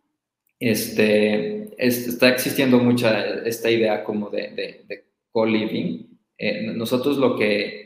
este, 0.59 1.70
está 1.79 2.29
existiendo 2.29 2.81
mucha 2.81 3.24
esta 3.44 3.70
idea 3.70 4.02
como 4.02 4.31
de, 4.31 5.05
co-living. 5.31 6.09
Eh, 6.37 6.62
nosotros 6.62 7.18
lo 7.18 7.37
que, 7.37 7.86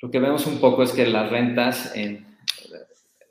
lo 0.00 0.10
que 0.10 0.18
vemos 0.18 0.46
un 0.46 0.60
poco 0.60 0.82
es 0.82 0.92
que 0.92 1.06
las 1.06 1.30
rentas 1.30 1.94
en, 1.94 2.26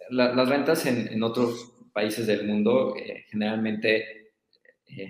las 0.09 0.49
rentas 0.49 0.85
en, 0.85 1.21
otros 1.23 1.73
países 1.93 2.27
del 2.27 2.45
mundo, 2.45 2.95
eh, 2.95 3.25
generalmente 3.29 4.17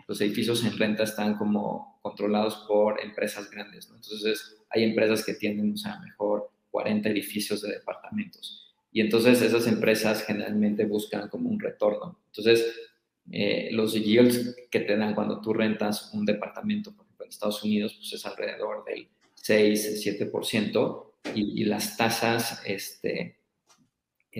los 0.08 0.20
edificios 0.22 0.64
en 0.66 0.78
renta 0.78 1.04
están 1.04 1.36
como 1.36 2.00
controlados 2.02 2.66
por 2.68 3.02
empresas 3.02 3.50
grandes. 3.50 3.90
Entonces, 3.94 4.58
hay 4.70 4.84
empresas 4.84 5.24
que 5.24 5.34
tienen, 5.34 5.74
o 5.74 5.78
sea, 5.78 6.00
mejor 6.00 6.50
40 6.72 7.10
edificios 7.10 7.62
de 7.62 7.74
departamentos. 7.74 8.74
Y 8.92 9.02
entonces 9.02 9.42
esas 9.42 9.68
empresas 9.68 10.24
generalmente 10.24 10.86
buscan 10.86 11.30
como 11.30 11.50
un 11.50 11.60
retorno. 11.60 12.20
Entonces, 12.28 12.66
eh, 13.32 13.70
los 13.72 13.94
yields 13.94 14.56
que 14.72 14.80
te 14.80 14.96
dan 14.96 15.14
cuando 15.14 15.42
tú 15.42 15.54
rentas 15.54 16.12
un 16.14 16.26
departamento, 16.26 16.92
por 16.96 17.06
ejemplo, 17.06 17.26
en 17.26 17.30
Estados 17.30 17.64
Unidos, 17.64 17.96
pues 17.98 18.14
es 18.14 18.26
alrededor 18.26 18.86
del 18.86 19.08
6, 19.36 20.32
7%, 20.32 21.07
y, 21.36 21.62
y 21.62 21.66
las 21.66 21.98
tasas 21.98 22.62
este, 22.66 23.38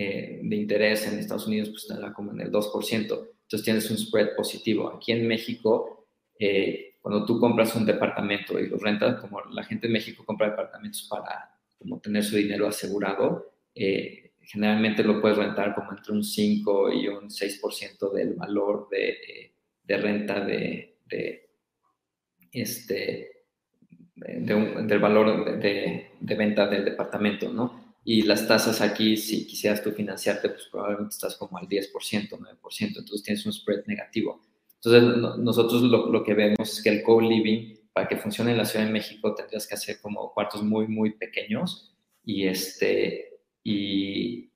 eh, 0.00 0.38
de 0.44 0.54
interés 0.54 1.08
en 1.08 1.18
Estados 1.18 1.48
Unidos 1.48 1.70
pues 1.70 1.90
están 1.90 2.12
como 2.12 2.30
en 2.30 2.40
el 2.40 2.52
2%. 2.52 2.92
Entonces 2.92 3.64
tienes 3.64 3.90
un 3.90 3.98
spread 3.98 4.36
positivo. 4.36 4.92
Aquí 4.94 5.10
en 5.10 5.26
México, 5.26 6.06
eh, 6.38 6.94
cuando 7.00 7.26
tú 7.26 7.40
compras 7.40 7.74
un 7.74 7.84
departamento 7.84 8.60
y 8.60 8.68
lo 8.68 8.76
rentas, 8.76 9.20
como 9.20 9.40
la 9.46 9.64
gente 9.64 9.88
en 9.88 9.94
México 9.94 10.24
compra 10.24 10.50
departamentos 10.50 11.02
para 11.10 11.58
como 11.78 11.98
tener 11.98 12.22
su 12.22 12.36
dinero 12.36 12.68
asegurado, 12.68 13.54
eh, 13.74 14.34
generalmente 14.42 15.02
lo 15.02 15.20
puedes 15.20 15.36
rentar 15.36 15.74
como 15.74 15.90
entre 15.90 16.12
un 16.12 16.22
5 16.22 16.92
y 16.92 17.08
un 17.08 17.28
6% 17.28 18.12
del 18.12 18.34
valor 18.34 18.88
de, 18.90 19.52
de 19.82 19.96
renta 19.96 20.44
de, 20.44 20.98
de 21.06 21.50
este, 22.52 23.37
del 24.18 24.98
valor 24.98 25.58
de, 25.58 26.10
de, 26.18 26.34
venta 26.34 26.66
del 26.66 26.84
departamento, 26.84 27.52
¿no? 27.52 27.96
Y 28.04 28.22
las 28.22 28.48
tasas 28.48 28.80
aquí, 28.80 29.16
si 29.16 29.46
quisieras 29.46 29.82
tú 29.82 29.92
financiarte, 29.92 30.48
pues 30.48 30.68
probablemente 30.70 31.14
estás 31.14 31.36
como 31.36 31.58
al 31.58 31.68
10%, 31.68 31.90
9%, 31.92 32.38
entonces 32.80 33.22
tienes 33.22 33.44
un 33.46 33.52
spread 33.52 33.84
negativo. 33.86 34.40
Entonces, 34.76 35.38
nosotros 35.38 35.82
lo, 35.82 36.10
lo, 36.10 36.24
que 36.24 36.34
vemos 36.34 36.72
es 36.72 36.82
que 36.82 36.90
el 36.90 37.02
co-living, 37.02 37.76
para 37.92 38.08
que 38.08 38.16
funcione 38.16 38.52
en 38.52 38.58
la 38.58 38.64
Ciudad 38.64 38.86
de 38.86 38.92
México, 38.92 39.34
tendrías 39.34 39.66
que 39.66 39.74
hacer 39.74 40.00
como 40.00 40.32
cuartos 40.32 40.62
muy, 40.62 40.86
muy 40.86 41.10
pequeños 41.18 41.94
y, 42.24 42.46
este, 42.46 43.40
y, 43.64 44.52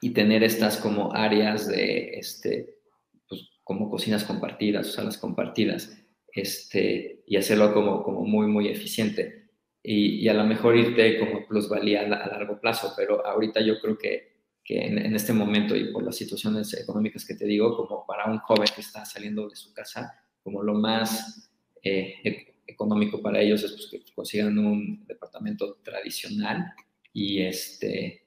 y 0.00 0.10
tener 0.10 0.42
estas 0.42 0.76
como 0.76 1.12
áreas 1.14 1.68
de, 1.68 2.18
este, 2.18 2.80
pues, 3.28 3.48
como 3.62 3.88
cocinas 3.88 4.24
compartidas, 4.24 4.92
salas 4.92 5.18
compartidas, 5.18 5.96
este, 6.32 7.17
y 7.28 7.36
hacerlo 7.36 7.74
como, 7.74 8.02
como 8.02 8.22
muy, 8.22 8.46
muy 8.46 8.68
eficiente. 8.68 9.50
Y, 9.82 10.16
y 10.16 10.28
a 10.28 10.34
lo 10.34 10.44
mejor 10.44 10.76
irte 10.76 11.18
como 11.18 11.46
plusvalía 11.46 12.02
a, 12.02 12.08
largo 12.08 12.58
plazo, 12.60 12.94
pero 12.96 13.24
ahorita 13.24 13.60
yo 13.60 13.78
creo 13.80 13.98
que, 13.98 14.38
que 14.64 14.86
en, 14.86 14.98
en, 14.98 15.14
este 15.14 15.32
momento 15.32 15.76
y 15.76 15.92
por 15.92 16.02
las 16.02 16.16
situaciones 16.16 16.74
económicas 16.74 17.26
que 17.26 17.34
te 17.34 17.46
digo, 17.46 17.76
como 17.76 18.06
para 18.06 18.30
un 18.30 18.38
joven 18.38 18.68
que 18.74 18.80
está 18.80 19.04
saliendo 19.04 19.48
de 19.48 19.56
su 19.56 19.72
casa, 19.74 20.12
como 20.42 20.62
lo 20.62 20.74
más 20.74 21.50
eh, 21.82 22.14
e, 22.24 22.54
económico 22.66 23.20
para 23.20 23.40
ellos 23.40 23.62
es 23.62 23.72
pues, 23.72 23.88
que 23.90 24.12
consigan 24.14 24.58
un 24.58 25.06
departamento 25.06 25.76
tradicional 25.82 26.72
y, 27.12 27.42
este, 27.42 28.26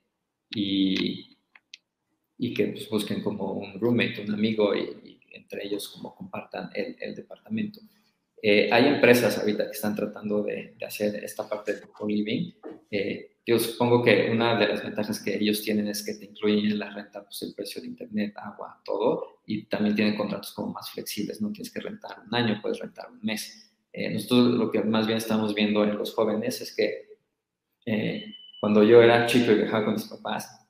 y, 0.53 1.37
y 2.37 2.53
que 2.53 2.67
pues, 2.67 2.89
busquen 2.89 3.21
como 3.23 3.53
un 3.53 3.79
roommate, 3.79 4.21
un 4.21 4.33
amigo 4.33 4.75
y, 4.75 5.19
entre 5.33 5.65
ellos 5.65 5.87
como 5.89 6.13
compartan 6.13 6.69
el, 6.75 6.95
el 6.99 7.15
departamento. 7.15 7.79
Eh, 8.41 8.69
hay 8.71 8.87
empresas 8.87 9.37
ahorita 9.37 9.65
que 9.65 9.71
están 9.71 9.95
tratando 9.95 10.41
de, 10.41 10.75
hacer 10.85 11.23
esta 11.23 11.47
parte 11.47 11.75
de 11.75 11.81
co-living. 11.81 12.53
Eh, 12.89 13.37
yo 13.45 13.59
supongo 13.59 14.03
que 14.03 14.29
una 14.31 14.57
de 14.57 14.67
las 14.67 14.83
ventajas 14.83 15.21
que 15.21 15.35
ellos 15.35 15.61
tienen 15.61 15.87
es 15.87 16.03
que 16.03 16.15
te 16.15 16.25
incluyen 16.25 16.71
en 16.71 16.79
la 16.79 16.89
renta 16.89 17.23
pues, 17.23 17.41
el 17.43 17.53
precio 17.53 17.81
de 17.81 17.87
internet, 17.87 18.33
agua, 18.37 18.81
todo, 18.83 19.41
y 19.45 19.65
también 19.65 19.95
tienen 19.95 20.15
contratos 20.15 20.53
como 20.53 20.73
más 20.73 20.89
flexibles, 20.91 21.41
no 21.41 21.51
tienes 21.51 21.71
que 21.71 21.79
rentar 21.79 22.17
un 22.25 22.33
año, 22.33 22.59
puedes 22.61 22.79
rentar 22.79 23.11
un 23.11 23.19
mes. 23.21 23.71
nosotros 23.93 24.53
lo 24.53 24.71
que 24.71 24.81
más 24.81 25.05
bien 25.05 25.17
estamos 25.17 25.53
viendo 25.53 25.83
en 25.83 25.97
los 25.97 26.13
jóvenes 26.13 26.61
es 26.61 26.75
que 26.75 27.09
cuando 28.59 28.83
yo 28.83 29.01
era 29.01 29.25
chico 29.25 29.51
y 29.51 29.55
viajaba 29.55 29.85
con 29.85 29.93
mis 29.95 30.05
papás, 30.05 30.67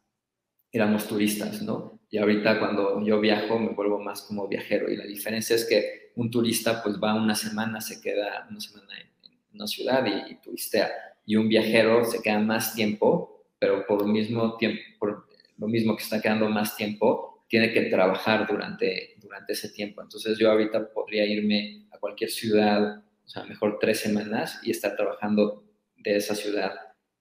éramos 0.72 1.08
turistas, 1.08 1.62
¿no? 1.62 2.00
Y 2.10 2.18
ahorita 2.18 2.60
cuando 2.60 3.04
yo 3.06 3.20
viajo 3.20 3.60
me 3.60 3.70
vuelvo 3.70 4.00
más 4.00 4.22
como 4.22 4.48
viajero 4.48 4.90
y 4.90 4.96
la 4.96 5.06
diferencia 5.06 5.56
es 5.56 5.66
que 5.66 6.01
un 6.16 6.30
turista 6.30 6.82
pues 6.84 6.98
va 6.98 7.14
una 7.14 7.36
semana, 7.36 7.82
se 7.82 8.02
queda 8.02 8.48
una 8.50 8.60
semana 8.60 9.00
en, 9.00 9.12
una 9.54 9.68
ciudad 9.68 10.06
y, 10.06 10.36
turistea 10.36 10.90
y 11.26 11.36
un 11.36 11.50
viajero 11.50 12.04
se 12.06 12.22
queda 12.22 12.40
más 12.40 12.74
tiempo, 12.74 13.46
pero 13.60 13.86
por 13.86 14.02
lo 14.02 14.08
mismo 14.08 14.58
tiempo, 14.58 14.82
por 14.98 15.28
lo 15.58 15.68
mismo 15.68 15.96
que 15.96 16.04
está 16.04 16.22
quedando 16.22 16.50
más 16.50 16.76
tiempo, 16.76 17.46
tiene 17.48 17.72
que 17.72 17.82
trabajar 17.84 18.48
durante, 18.48 19.16
durante 19.18 19.54
ese 19.54 19.70
tiempo. 19.70 20.02
Entonces 20.02 20.38
yo 20.38 20.50
ahorita 20.50 20.92
podría 20.94 21.26
irme 21.26 21.86
a 21.92 22.00
cualquier 22.00 22.30
ciudad, 22.30 23.04
o 23.26 23.30
sea, 23.30 23.44
mejor 23.44 23.78
tres 23.80 24.00
semanas 24.00 24.60
y 24.64 24.72
estar 24.72 24.96
trabajando 24.96 25.64
de 25.98 26.16
esa 26.16 26.34
ciudad 26.34 26.72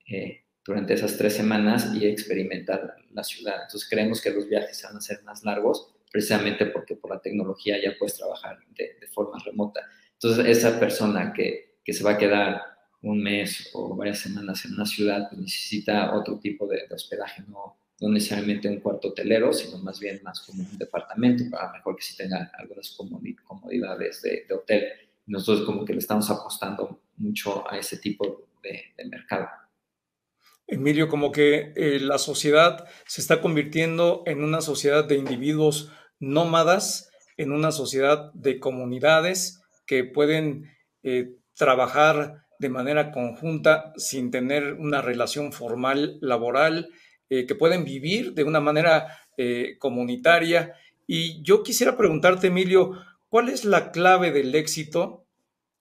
eh, 0.07 0.45
durante 0.65 0.95
esas 0.95 1.17
tres 1.17 1.35
semanas 1.35 1.93
y 1.95 2.07
experimentar 2.07 2.97
la 3.13 3.25
ciudad. 3.25 3.63
Entonces 3.63 3.89
creemos 3.89 4.23
que 4.23 4.31
los 4.31 4.49
viajes 4.49 4.83
van 4.83 4.97
a 4.97 5.01
ser 5.01 5.23
más 5.25 5.45
largos 5.45 5.93
precisamente 6.11 6.67
porque 6.67 6.97
por 6.97 7.11
la 7.11 7.21
tecnología 7.21 7.77
ya 7.83 7.95
puedes 7.99 8.17
trabajar 8.17 8.59
de, 8.77 9.07
forma 9.09 9.39
remota. 9.45 9.81
Entonces 10.15 10.47
esa 10.47 10.79
persona 10.79 11.33
que, 11.33 11.79
que, 11.85 11.93
se 11.93 12.05
va 12.05 12.13
a 12.13 12.19
quedar 12.19 12.63
un 13.03 13.23
mes 13.23 13.71
o 13.73 13.97
varias 13.97 14.21
semanas 14.21 14.65
en 14.65 14.75
una 14.75 14.87
ciudad 14.87 15.29
pues 15.29 15.41
necesita 15.41 16.15
otro 16.15 16.39
tipo 16.39 16.67
de, 16.67 16.83
hospedaje, 16.91 17.43
no, 17.49 17.79
no 18.01 18.09
necesariamente 18.09 18.69
un 18.69 18.81
cuarto 18.81 19.09
hotelero, 19.09 19.53
sino 19.53 19.79
más 19.79 19.99
bien 19.99 20.21
más 20.23 20.41
como 20.41 20.63
un 20.63 20.79
departamento, 20.79 21.45
para 21.51 21.73
mejor 21.73 21.97
que 21.97 22.03
sí 22.03 22.17
tenga 22.17 22.51
algunas 22.59 22.97
comodidades 23.45 24.23
de, 24.23 24.45
de 24.49 24.55
hotel. 24.55 24.85
Nosotros 25.27 25.65
como 25.65 25.85
que 25.85 25.93
le 25.93 26.01
estamos 26.01 26.29
apostando 26.31 27.03
mucho 27.17 27.71
a 27.71 27.79
ese 27.79 27.99
tipo 27.99 28.49
de, 28.63 28.95
mercado. 29.09 29.49
Emilio, 30.67 31.09
como 31.09 31.33
que 31.33 31.73
eh, 31.77 31.99
la 32.01 32.19
sociedad 32.19 32.87
se 33.07 33.21
está 33.21 33.41
convirtiendo 33.41 34.23
en 34.27 34.43
una 34.45 34.61
sociedad 34.61 35.05
de 35.05 35.17
individuos 35.17 35.91
nómadas, 36.21 37.11
en 37.37 37.53
una 37.53 37.73
sociedad 37.73 38.33
de 38.35 38.61
comunidades 38.61 39.63
que 39.87 40.05
pueden 40.05 40.71
eh, 41.03 41.33
trabajar 41.55 42.45
de 42.59 42.69
manera 42.69 43.11
conjunta 43.11 43.93
sin 43.97 44.31
tener 44.31 44.75
una 44.75 45.01
relación 45.01 45.53
formal 45.53 46.19
laboral, 46.21 46.91
eh, 47.31 47.47
que 47.47 47.55
pueden 47.55 47.85
vivir 47.85 48.35
de 48.35 48.45
una 48.45 48.61
manera 48.61 49.17
comunitaria. 49.79 50.75
Y 51.07 51.43
yo 51.43 51.63
quisiera 51.63 51.97
preguntarte, 51.97 52.49
Emilio, 52.49 52.93
¿cuál 53.31 53.49
es 53.49 53.65
la 53.65 53.91
clave 53.91 54.33
del 54.33 54.55
éxito 54.55 55.25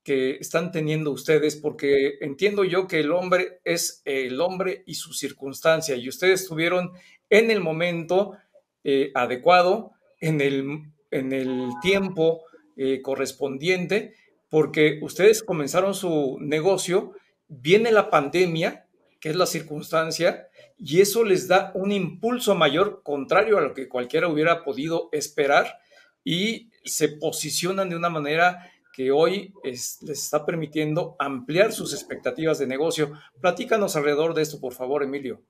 que 0.10 0.38
están 0.40 0.72
teniendo 0.72 1.12
ustedes, 1.12 1.56
porque 1.56 2.18
entiendo 2.22 2.64
yo 2.64 2.88
que 2.88 3.00
el 3.00 3.12
hombre 3.12 3.60
es 3.64 4.02
el 4.06 4.42
hombre 4.42 4.84
y 4.88 4.96
su 4.96 5.14
circunstancia, 5.14 5.96
y 5.96 6.10
ustedes 6.10 6.42
estuvieron 6.42 6.94
en 7.30 7.52
el 7.52 7.62
momento 7.62 8.36
eh, 8.84 9.12
adecuado, 9.14 9.92
en 10.20 10.42
el, 10.42 10.84
en 11.12 11.34
el 11.34 11.70
tiempo 11.82 12.44
eh, 12.78 13.02
correspondiente, 13.02 14.14
porque 14.50 15.00
ustedes 15.02 15.44
comenzaron 15.44 15.94
su 15.94 16.38
negocio, 16.40 17.14
viene 17.48 17.92
la 17.92 18.10
pandemia, 18.10 18.86
que 19.20 19.30
es 19.30 19.36
la 19.36 19.46
circunstancia, 19.46 20.48
y 20.78 21.02
eso 21.02 21.24
les 21.24 21.48
da 21.48 21.72
un 21.76 21.92
impulso 21.92 22.56
mayor, 22.56 23.02
contrario 23.04 23.58
a 23.58 23.62
lo 23.62 23.74
que 23.74 23.90
cualquiera 23.90 24.28
hubiera 24.28 24.64
podido 24.64 25.10
esperar, 25.12 25.78
y 26.24 26.70
se 26.84 27.10
posicionan 27.10 27.90
de 27.90 27.96
una 27.96 28.10
manera 28.10 28.72
que 28.94 29.12
hoy 29.12 29.54
les 29.64 30.02
está 30.04 30.46
permitiendo 30.46 31.16
ampliar 31.20 31.72
sus 31.72 31.94
expectativas 31.94 32.60
de 32.60 32.68
negocio. 32.68 33.12
Platícanos 33.40 33.96
alrededor 33.96 34.34
de 34.34 34.42
esto, 34.42 34.60
por 34.60 34.74
favor, 34.74 35.04
Emilio. 35.04 35.42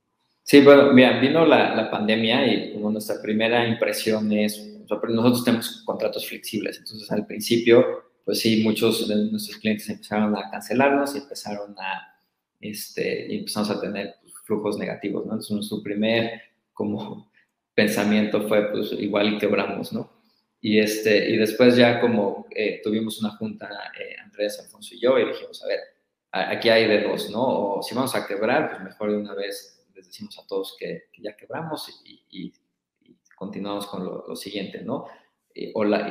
Sí, 0.49 0.61
bueno, 0.61 0.91
mira, 0.93 1.19
vino 1.19 1.45
la, 1.45 1.75
la 1.75 1.91
pandemia 1.91 2.51
y 2.51 2.73
como 2.73 2.89
nuestra 2.89 3.21
primera 3.21 3.67
impresión 3.67 4.31
es, 4.31 4.79
nosotros 4.89 5.43
tenemos 5.43 5.83
contratos 5.85 6.27
flexibles, 6.27 6.79
entonces 6.79 7.11
al 7.11 7.27
principio, 7.27 7.85
pues 8.25 8.39
sí, 8.39 8.63
muchos 8.63 9.07
de 9.07 9.29
nuestros 9.29 9.57
clientes 9.57 9.87
empezaron 9.87 10.35
a 10.35 10.49
cancelarnos 10.49 11.13
y 11.13 11.19
empezaron 11.19 11.75
a, 11.77 12.19
este, 12.59 13.31
y 13.31 13.37
empezamos 13.37 13.69
a 13.69 13.79
tener 13.79 14.15
pues, 14.23 14.33
flujos 14.43 14.79
negativos, 14.79 15.23
¿no? 15.27 15.33
Entonces 15.33 15.51
nuestro 15.51 15.83
primer 15.83 16.41
como 16.73 17.31
pensamiento 17.75 18.47
fue, 18.47 18.71
pues 18.71 18.91
igual 18.93 19.35
y 19.35 19.37
quebramos, 19.37 19.93
¿no? 19.93 20.09
Y, 20.61 20.79
este, 20.79 21.29
y 21.29 21.37
después 21.37 21.75
ya 21.75 22.01
como 22.01 22.47
eh, 22.55 22.81
tuvimos 22.83 23.21
una 23.21 23.35
junta, 23.35 23.69
eh, 23.99 24.15
Andrés, 24.19 24.59
Alfonso 24.59 24.95
y 24.95 24.99
yo, 24.99 25.19
y 25.19 25.27
dijimos, 25.27 25.63
a 25.63 25.67
ver, 25.67 25.79
aquí 26.31 26.69
hay 26.69 26.87
de 26.87 27.03
dos, 27.03 27.29
¿no? 27.29 27.43
O 27.75 27.83
si 27.83 27.93
vamos 27.93 28.15
a 28.15 28.25
quebrar, 28.25 28.71
pues 28.71 28.81
mejor 28.81 29.11
de 29.11 29.17
una 29.17 29.35
vez 29.35 29.75
les 29.99 30.07
decimos 30.07 30.39
a 30.39 30.47
todos 30.47 30.77
que, 30.79 31.09
ya 31.19 31.35
quebramos 31.35 32.01
y, 32.05 32.53
continuamos 33.35 33.87
con 33.87 34.03
lo, 34.03 34.35
siguiente, 34.35 34.81
¿no? 34.81 35.05
o, 35.73 35.83
la, 35.85 36.09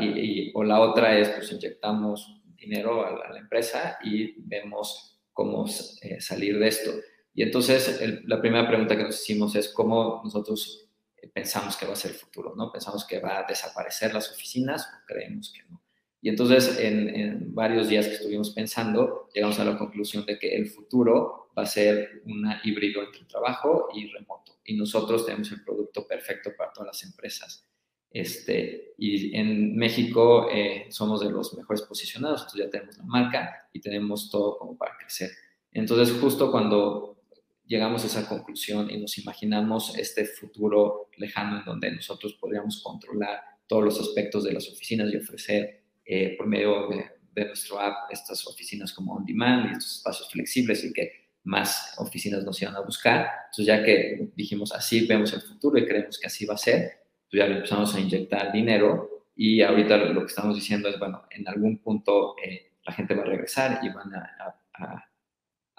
o 0.55 0.65
la 0.65 0.81
otra 0.81 1.19
es, 1.19 1.29
pues 1.31 1.53
inyectamos 1.53 2.41
dinero 2.57 3.07
a 3.07 3.31
la, 3.31 3.39
empresa 3.39 3.99
y 4.03 4.35
vemos 4.39 5.19
cómo 5.33 5.67
eh, 6.03 6.21
salir 6.21 6.59
de 6.59 6.69
esto. 6.69 6.91
Y 7.35 7.43
entonces 7.43 8.01
la 8.25 8.41
primera 8.41 8.67
pregunta 8.67 8.97
que 8.97 9.05
nos 9.05 9.21
hicimos 9.21 9.55
es 9.57 9.69
cómo 9.69 10.23
nosotros 10.25 10.89
pensamos 11.33 11.77
que 11.77 11.87
va 11.87 11.93
a 11.93 11.97
ser 11.97 12.13
el 12.13 12.17
futuro, 12.17 12.55
¿no? 12.57 12.73
Pensamos 12.73 13.07
que 13.07 13.21
va 13.21 13.41
a 13.41 13.47
desaparecer 13.47 14.15
las 14.15 14.31
oficinas 14.31 14.87
o 14.87 15.07
creemos 15.07 15.53
que 15.53 15.63
no. 15.71 15.83
Y 16.21 16.29
entonces, 16.29 16.79
en, 16.81 17.55
varios 17.55 17.89
días 17.89 18.07
que 18.07 18.15
estuvimos 18.15 18.51
pensando, 18.51 19.29
llegamos 19.33 19.59
a 19.61 19.65
la 19.65 19.79
conclusión 19.79 20.27
de 20.27 20.39
que 20.39 20.57
el 20.57 20.67
futuro 20.67 21.48
va 21.59 21.65
a 21.65 21.67
ser 21.67 22.23
un 22.25 22.49
híbrido 22.63 23.03
entre 23.03 23.25
trabajo 23.25 23.89
y 23.93 24.07
remoto. 24.07 24.61
Y 24.65 24.77
nosotros 24.77 25.27
tenemos 25.27 25.51
el 25.51 25.65
producto 25.65 26.07
perfecto 26.07 26.51
para 26.57 26.73
todas 26.73 26.87
las 26.87 27.03
empresas. 27.05 27.67
Este, 28.11 28.95
y 28.97 29.37
en 29.37 29.77
México 29.77 30.49
eh, 30.51 30.87
somos 30.91 31.21
de 31.21 31.31
los 31.31 31.55
mejores 31.55 31.83
posicionados, 31.83 32.43
entonces 32.43 32.65
ya 32.65 32.71
tenemos 32.71 32.97
la 32.97 33.05
marca 33.05 33.69
y 33.73 33.81
tenemos 33.81 34.31
todo 34.31 34.57
como 34.57 34.79
para 34.79 34.97
crecer. 34.97 35.31
Entonces, 35.73 36.17
justo 36.19 36.51
cuando 36.51 37.19
llegamos 37.67 38.03
a 38.05 38.07
esa 38.07 38.29
conclusión 38.29 38.91
y 38.91 38.99
nos 38.99 39.19
imaginamos 39.19 39.97
este 39.99 40.25
futuro 40.25 41.11
lejano 41.17 41.59
en 41.59 41.65
donde 41.65 41.93
nosotros 41.93 42.35
podríamos 42.41 42.83
controlar 42.83 43.41
todos 43.67 43.85
los 43.85 44.01
aspectos 44.01 44.45
de 44.45 44.53
las 44.53 44.69
oficinas 44.69 45.13
y 45.13 45.17
ofrecer 45.19 45.83
eh, 46.05 46.35
por 46.39 46.47
medio 46.47 46.89
de, 46.89 47.19
nuestro 47.45 47.79
app 47.79 48.11
estas 48.11 48.45
oficinas 48.49 48.93
como 48.93 49.15
on 49.15 49.25
demand 49.25 49.67
y 49.67 49.73
estos 49.75 49.99
espacios 49.99 50.29
flexibles 50.29 50.83
y 50.83 50.93
que 50.93 51.28
más 51.49 51.95
oficinas 51.99 52.45
nos 52.45 52.61
iban 52.63 52.77
a 52.77 52.81
buscar. 52.81 53.27
Entonces 53.47 53.67
ya 53.67 53.83
que 53.83 54.31
dijimos 54.37 54.73
así 54.73 55.07
vemos 55.07 55.33
el 55.33 55.41
futuro 55.43 55.79
y 55.79 55.87
creemos 55.87 56.19
que 56.19 56.27
así 56.27 56.47
va 56.47 56.55
a 56.55 56.59
ser, 56.59 57.01
pues 57.31 57.41
ya 57.41 57.47
empezamos 57.47 57.95
a 57.95 58.01
inyectar 58.01 58.53
dinero 58.53 59.25
y 59.35 59.63
ahorita 59.63 59.97
lo, 59.97 60.21
que 60.21 60.27
estamos 60.27 60.55
diciendo 60.55 60.89
es, 60.89 60.99
bueno, 60.99 61.23
en 61.31 61.49
algún 61.49 61.79
punto 61.79 62.37
eh, 62.45 62.73
la 62.85 62.93
gente 62.93 63.15
va 63.15 63.23
a 63.23 63.27
regresar 63.27 63.81
y 63.83 63.89
van 63.91 64.15
a 64.15 65.09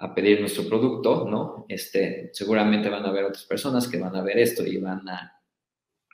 a 0.00 0.14
pedir 0.14 0.40
nuestro 0.40 0.66
producto, 0.66 1.26
¿no? 1.28 1.66
Este, 1.68 2.30
seguramente 2.32 2.88
van 2.88 3.04
a 3.04 3.10
haber 3.10 3.24
otras 3.24 3.44
personas 3.44 3.86
que 3.86 3.98
van 3.98 4.16
a 4.16 4.22
ver 4.22 4.38
esto 4.38 4.66
y 4.66 4.78
van 4.78 5.06
a 5.08 5.42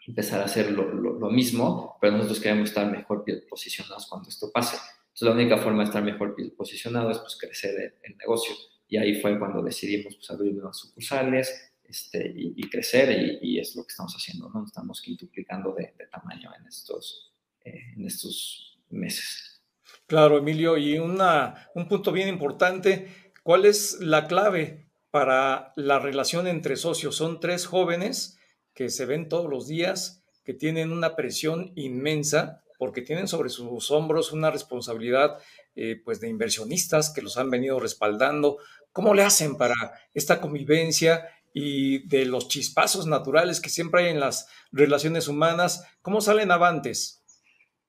empezar 0.07 0.41
a 0.41 0.47
hacer 0.47 0.73
lo, 0.73 0.93
lo, 0.93 1.31
mismo, 1.31 1.97
pero 2.01 2.15
nosotros 2.15 2.41
queremos 2.41 2.69
estar 2.69 2.91
mejor 2.91 3.25
posicionados 3.49 4.07
cuando 4.09 4.29
esto 4.29 4.51
pase. 4.53 4.77
Entonces, 4.77 5.23
la 5.29 5.31
única 5.33 5.59
forma 5.59 5.79
de 5.83 5.85
estar 5.85 6.03
mejor 6.03 6.35
posicionado 6.57 7.11
es 7.11 7.19
pues, 7.19 7.39
crecer 7.41 7.99
el, 8.03 8.17
negocio. 8.17 8.55
Y 8.89 8.97
ahí 8.97 9.21
fue 9.21 9.39
cuando 9.39 9.63
decidimos 9.63 10.15
pues, 10.15 10.31
abrir 10.31 10.55
nuevas 10.55 10.79
sucursales 10.79 11.73
este, 11.85 12.33
y, 12.35 12.69
crecer, 12.69 13.39
y, 13.43 13.59
es 13.59 13.77
lo 13.77 13.85
que 13.85 13.91
estamos 13.91 14.15
haciendo, 14.15 14.49
¿no? 14.51 14.65
Estamos 14.65 15.01
quintuplicando 15.01 15.73
de, 15.73 15.95
de 15.97 16.07
tamaño 16.07 16.51
en 16.59 16.67
estos, 16.67 17.33
eh, 17.65 17.93
en 17.97 18.07
estos 18.07 18.79
meses. 18.91 19.61
Claro, 20.07 20.39
Emilio, 20.39 20.77
y 20.77 20.99
una, 20.99 21.69
un 21.75 21.89
punto 21.89 22.13
bien 22.13 22.29
importante 22.29 23.09
¿Cuál 23.47 23.65
es 23.65 24.01
la 24.01 24.27
clave 24.27 24.89
para 25.13 25.73
la 25.77 26.01
relación 26.01 26.49
entre 26.49 26.75
socios? 26.75 27.15
Son 27.15 27.39
tres 27.39 27.65
jóvenes 27.65 28.41
que 28.75 28.91
se 28.91 29.07
ven 29.07 29.29
todos 29.29 29.49
los 29.49 29.69
días, 29.69 30.25
que 30.43 30.53
tienen 30.53 30.91
una 30.91 31.15
presión 31.15 31.71
inmensa 31.77 32.65
porque 32.79 33.03
tienen 33.03 33.29
sobre 33.29 33.49
sus 33.49 33.91
hombros 33.91 34.33
una 34.33 34.51
responsabilidad 34.51 35.39
eh, 35.75 36.01
pues 36.05 36.21
de 36.21 36.29
inversionistas 36.29 37.13
que 37.13 37.23
los 37.23 37.37
han 37.37 37.51
venido 37.51 37.79
respaldando. 37.81 38.59
¿Cómo 38.93 39.15
le 39.15 39.23
hacen 39.23 39.57
para 39.57 39.75
esta 40.15 40.41
convivencia 40.41 41.29
y 41.53 42.07
de 42.09 42.27
los 42.27 42.49
chispazos 42.49 43.07
naturales 43.07 43.61
que 43.61 43.71
siempre 43.71 44.05
hay 44.05 44.11
en 44.11 44.21
las 44.21 44.49
relaciones 44.73 45.29
humanas? 45.29 45.87
¿Cómo 46.03 46.21
salen 46.21 46.51
avantes? 46.51 47.23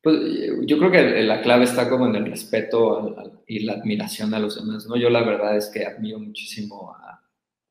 Pues 0.01 0.17
yo 0.65 0.77
creo 0.77 0.91
que 0.91 1.23
la 1.23 1.41
clave 1.41 1.65
está 1.65 1.89
como 1.89 2.07
en 2.07 2.15
el 2.15 2.25
respeto 2.27 3.15
y 3.47 3.65
la 3.65 3.73
admiración 3.73 4.33
a 4.33 4.39
los 4.39 4.55
demás, 4.55 4.85
¿no? 4.87 4.95
Yo 4.95 5.09
la 5.09 5.23
verdad 5.23 5.57
es 5.57 5.69
que 5.69 5.85
admiro 5.85 6.19
muchísimo 6.19 6.93
a, 6.93 7.21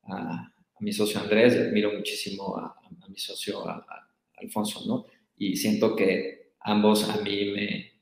a, 0.03 0.53
mi 0.79 0.91
socio 0.91 1.19
Andrés, 1.19 1.55
admiro 1.55 1.91
muchísimo 1.93 2.57
a, 2.57 2.75
mi 3.07 3.17
socio 3.17 3.63
Alfonso, 4.35 4.83
¿no? 4.85 5.05
Y 5.37 5.55
siento 5.55 5.95
que 5.95 6.36
ambos 6.67 7.09
a 7.09 7.21
mí 7.21 7.51
me, 7.51 7.93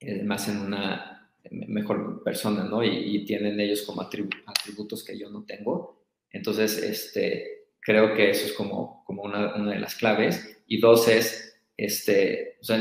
eh, 0.00 0.22
me 0.22 0.34
hacen 0.34 0.58
una 0.58 1.30
mejor 1.50 2.22
persona, 2.22 2.64
¿no? 2.64 2.82
Y, 2.84 3.24
tienen 3.24 3.58
ellos 3.60 3.82
como 3.82 4.02
atributos 4.02 5.04
que 5.04 5.18
yo 5.18 5.28
no 5.28 5.44
tengo. 5.44 6.04
Entonces, 6.30 6.78
este, 6.78 7.66
creo 7.80 8.14
que 8.14 8.30
eso 8.30 8.46
es 8.46 8.52
como, 8.52 9.04
como 9.04 9.22
una, 9.22 9.54
una 9.56 9.72
de 9.72 9.80
las 9.80 9.96
claves. 9.96 10.62
Y 10.66 10.80
dos 10.80 11.08
es, 11.08 11.60
este, 11.76 12.58
o 12.60 12.64
sea, 12.64 12.78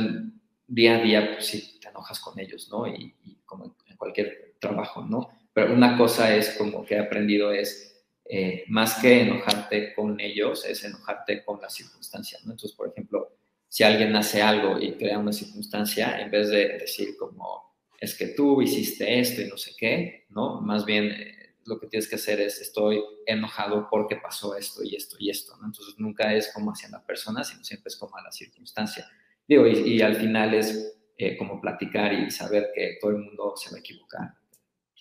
día 0.67 0.97
a 0.97 1.01
día, 1.01 1.31
pues 1.33 1.47
sí, 1.47 1.79
te 1.81 1.89
enojas 1.89 2.19
con 2.19 2.39
ellos, 2.39 2.69
¿no? 2.69 2.87
Y, 2.87 3.15
como 3.45 3.75
en 3.87 3.97
cualquier 3.97 4.55
trabajo, 4.59 5.03
¿no? 5.03 5.29
Pero 5.51 5.73
una 5.73 5.97
cosa 5.97 6.33
es 6.35 6.55
como 6.57 6.85
que 6.85 6.95
he 6.95 6.99
aprendido 6.99 7.51
es, 7.51 8.05
eh, 8.25 8.63
más 8.67 8.99
que 9.01 9.23
enojarte 9.23 9.93
con 9.93 10.19
ellos, 10.19 10.63
es 10.63 10.85
enojarte 10.85 11.43
con 11.43 11.59
las 11.59 11.73
circunstancias, 11.73 12.45
¿no? 12.45 12.51
Entonces, 12.51 12.77
por 12.77 12.87
ejemplo, 12.89 13.40
si 13.71 13.85
alguien 13.85 14.13
hace 14.17 14.41
algo 14.41 14.77
y 14.77 14.97
crea 14.97 15.17
una 15.17 15.31
circunstancia, 15.31 16.19
en 16.19 16.29
vez 16.29 16.49
de 16.49 16.77
decir 16.77 17.15
como, 17.17 17.73
es 17.97 18.17
que 18.17 18.27
tú 18.27 18.61
hiciste 18.61 19.17
esto 19.17 19.41
y 19.41 19.47
no 19.47 19.55
sé 19.55 19.71
qué, 19.77 20.25
¿no? 20.27 20.59
Más 20.59 20.83
bien 20.83 21.05
eh, 21.05 21.55
lo 21.63 21.79
que 21.79 21.87
tienes 21.87 22.09
que 22.09 22.15
hacer 22.17 22.41
es, 22.41 22.59
estoy 22.59 23.01
enojado 23.25 23.87
porque 23.89 24.17
pasó 24.17 24.57
esto 24.57 24.83
y 24.83 24.97
esto 24.97 25.15
y 25.17 25.29
esto, 25.29 25.55
¿no? 25.55 25.67
Entonces 25.67 25.95
nunca 25.97 26.33
es 26.33 26.51
como 26.53 26.71
hacia 26.71 26.89
la 26.89 27.01
persona, 27.05 27.45
sino 27.45 27.63
siempre 27.63 27.87
es 27.87 27.95
como 27.95 28.17
a 28.17 28.21
la 28.21 28.31
circunstancia. 28.33 29.09
Digo, 29.47 29.65
y, 29.65 30.01
al 30.01 30.15
final 30.17 30.53
es 30.53 30.97
eh, 31.17 31.37
como 31.37 31.61
platicar 31.61 32.11
y 32.11 32.29
saber 32.29 32.71
que 32.75 32.97
todo 32.99 33.11
el 33.11 33.19
mundo 33.19 33.53
se 33.55 33.69
va 33.69 33.77
a 33.77 33.79
equivocar, 33.79 34.33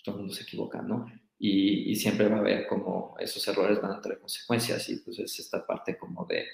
todo 0.01 0.15
el 0.15 0.21
mundo 0.21 0.33
se 0.33 0.43
equivoca, 0.43 0.81
¿no? 0.81 1.07
Y, 1.37 1.93
siempre 1.97 2.29
va 2.29 2.37
a 2.37 2.39
haber 2.39 2.67
como 2.67 3.17
esos 3.19 3.45
errores 3.49 3.81
van 3.81 3.91
a 3.91 4.01
tener 4.01 4.17
consecuencias 4.19 4.87
y 4.87 4.95
pues 5.01 5.19
es 5.19 5.37
esta 5.39 5.67
parte 5.67 5.97
como 5.97 6.25
de 6.25 6.45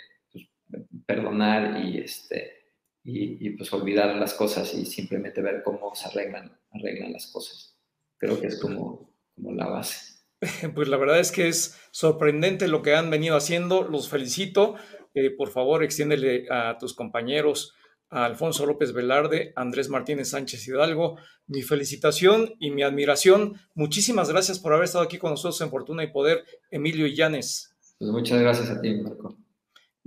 perdonar 1.07 1.83
y, 1.83 1.97
este, 1.97 2.51
y, 3.03 3.49
pues 3.51 3.71
olvidar 3.73 4.15
las 4.15 4.33
cosas 4.33 4.73
y 4.75 4.85
simplemente 4.85 5.41
ver 5.41 5.63
cómo 5.63 5.95
se 5.95 6.09
arreglan, 6.09 6.55
arreglan 6.71 7.13
las 7.13 7.27
cosas. 7.27 7.75
Creo 8.19 8.39
que 8.39 8.47
es 8.47 8.59
como, 8.59 9.15
como 9.33 9.53
la 9.53 9.67
base. 9.67 10.17
Pues 10.75 10.87
la 10.87 10.97
verdad 10.97 11.19
es 11.19 11.31
que 11.31 11.47
es 11.47 11.79
sorprendente 11.89 12.67
lo 12.67 12.83
que 12.83 12.93
han 12.93 13.09
venido 13.09 13.35
haciendo. 13.35 13.81
Los 13.81 14.07
felicito. 14.07 14.75
Eh, 15.15 15.31
por 15.31 15.49
favor, 15.49 15.83
extiéndele 15.83 16.45
a 16.51 16.77
tus 16.77 16.93
compañeros 16.93 17.73
a 18.09 18.25
Alfonso 18.25 18.65
López 18.65 18.93
Velarde, 18.93 19.51
Andrés 19.55 19.89
Martínez 19.89 20.29
Sánchez 20.29 20.67
Hidalgo, 20.67 21.17
mi 21.47 21.63
felicitación 21.63 22.53
y 22.59 22.71
mi 22.71 22.83
admiración. 22.83 23.55
Muchísimas 23.73 24.29
gracias 24.29 24.59
por 24.59 24.73
haber 24.73 24.85
estado 24.85 25.03
aquí 25.03 25.17
con 25.17 25.31
nosotros 25.31 25.59
en 25.61 25.71
Fortuna 25.71 26.03
y 26.03 26.11
Poder, 26.11 26.45
Emilio 26.69 27.07
Illanes. 27.07 27.75
Pues 27.97 28.11
muchas 28.11 28.39
gracias 28.39 28.69
a 28.69 28.79
ti, 28.79 28.93
Marco. 28.93 29.35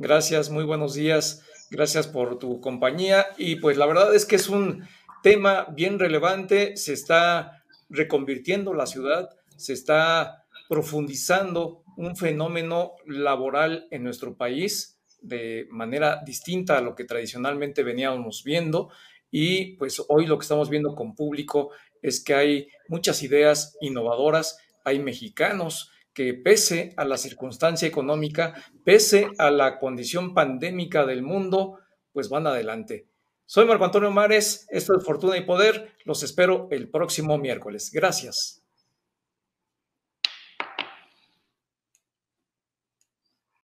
Gracias, 0.02 0.48
muy 0.48 0.64
buenos 0.64 0.94
días. 0.94 1.42
Gracias 1.70 2.08
por 2.08 2.38
tu 2.38 2.58
compañía. 2.62 3.26
Y 3.36 3.56
pues 3.56 3.76
la 3.76 3.84
verdad 3.84 4.14
es 4.14 4.24
que 4.24 4.36
es 4.36 4.48
un 4.48 4.88
tema 5.22 5.66
bien 5.74 5.98
relevante. 5.98 6.74
Se 6.78 6.94
está 6.94 7.62
reconvirtiendo 7.90 8.72
la 8.72 8.86
ciudad, 8.86 9.28
se 9.58 9.74
está 9.74 10.46
profundizando 10.70 11.84
un 11.98 12.16
fenómeno 12.16 12.92
laboral 13.04 13.88
en 13.90 14.02
nuestro 14.02 14.38
país 14.38 14.98
de 15.20 15.68
manera 15.70 16.22
distinta 16.24 16.78
a 16.78 16.80
lo 16.80 16.94
que 16.94 17.04
tradicionalmente 17.04 17.82
veníamos 17.82 18.42
viendo 18.42 18.88
y 19.30 19.76
pues 19.76 20.02
hoy 20.08 20.24
lo 20.24 20.38
que 20.38 20.44
estamos 20.44 20.70
viendo 20.70 20.94
con 20.94 21.14
público 21.14 21.72
es 22.00 22.24
que 22.24 22.32
hay 22.32 22.68
muchas 22.88 23.22
ideas 23.22 23.76
innovadoras, 23.82 24.56
hay 24.82 24.98
mexicanos 24.98 25.90
que 26.20 26.34
pese 26.34 26.92
a 26.98 27.06
la 27.06 27.16
circunstancia 27.16 27.88
económica, 27.88 28.52
pese 28.84 29.28
a 29.38 29.50
la 29.50 29.78
condición 29.78 30.34
pandémica 30.34 31.06
del 31.06 31.22
mundo, 31.22 31.78
pues 32.12 32.28
van 32.28 32.46
adelante. 32.46 33.08
Soy 33.46 33.64
Marco 33.64 33.86
Antonio 33.86 34.10
Mares, 34.10 34.66
esto 34.68 34.94
es 34.98 35.02
Fortuna 35.02 35.38
y 35.38 35.46
Poder, 35.46 35.94
los 36.04 36.22
espero 36.22 36.68
el 36.72 36.90
próximo 36.90 37.38
miércoles. 37.38 37.90
Gracias. 37.90 38.59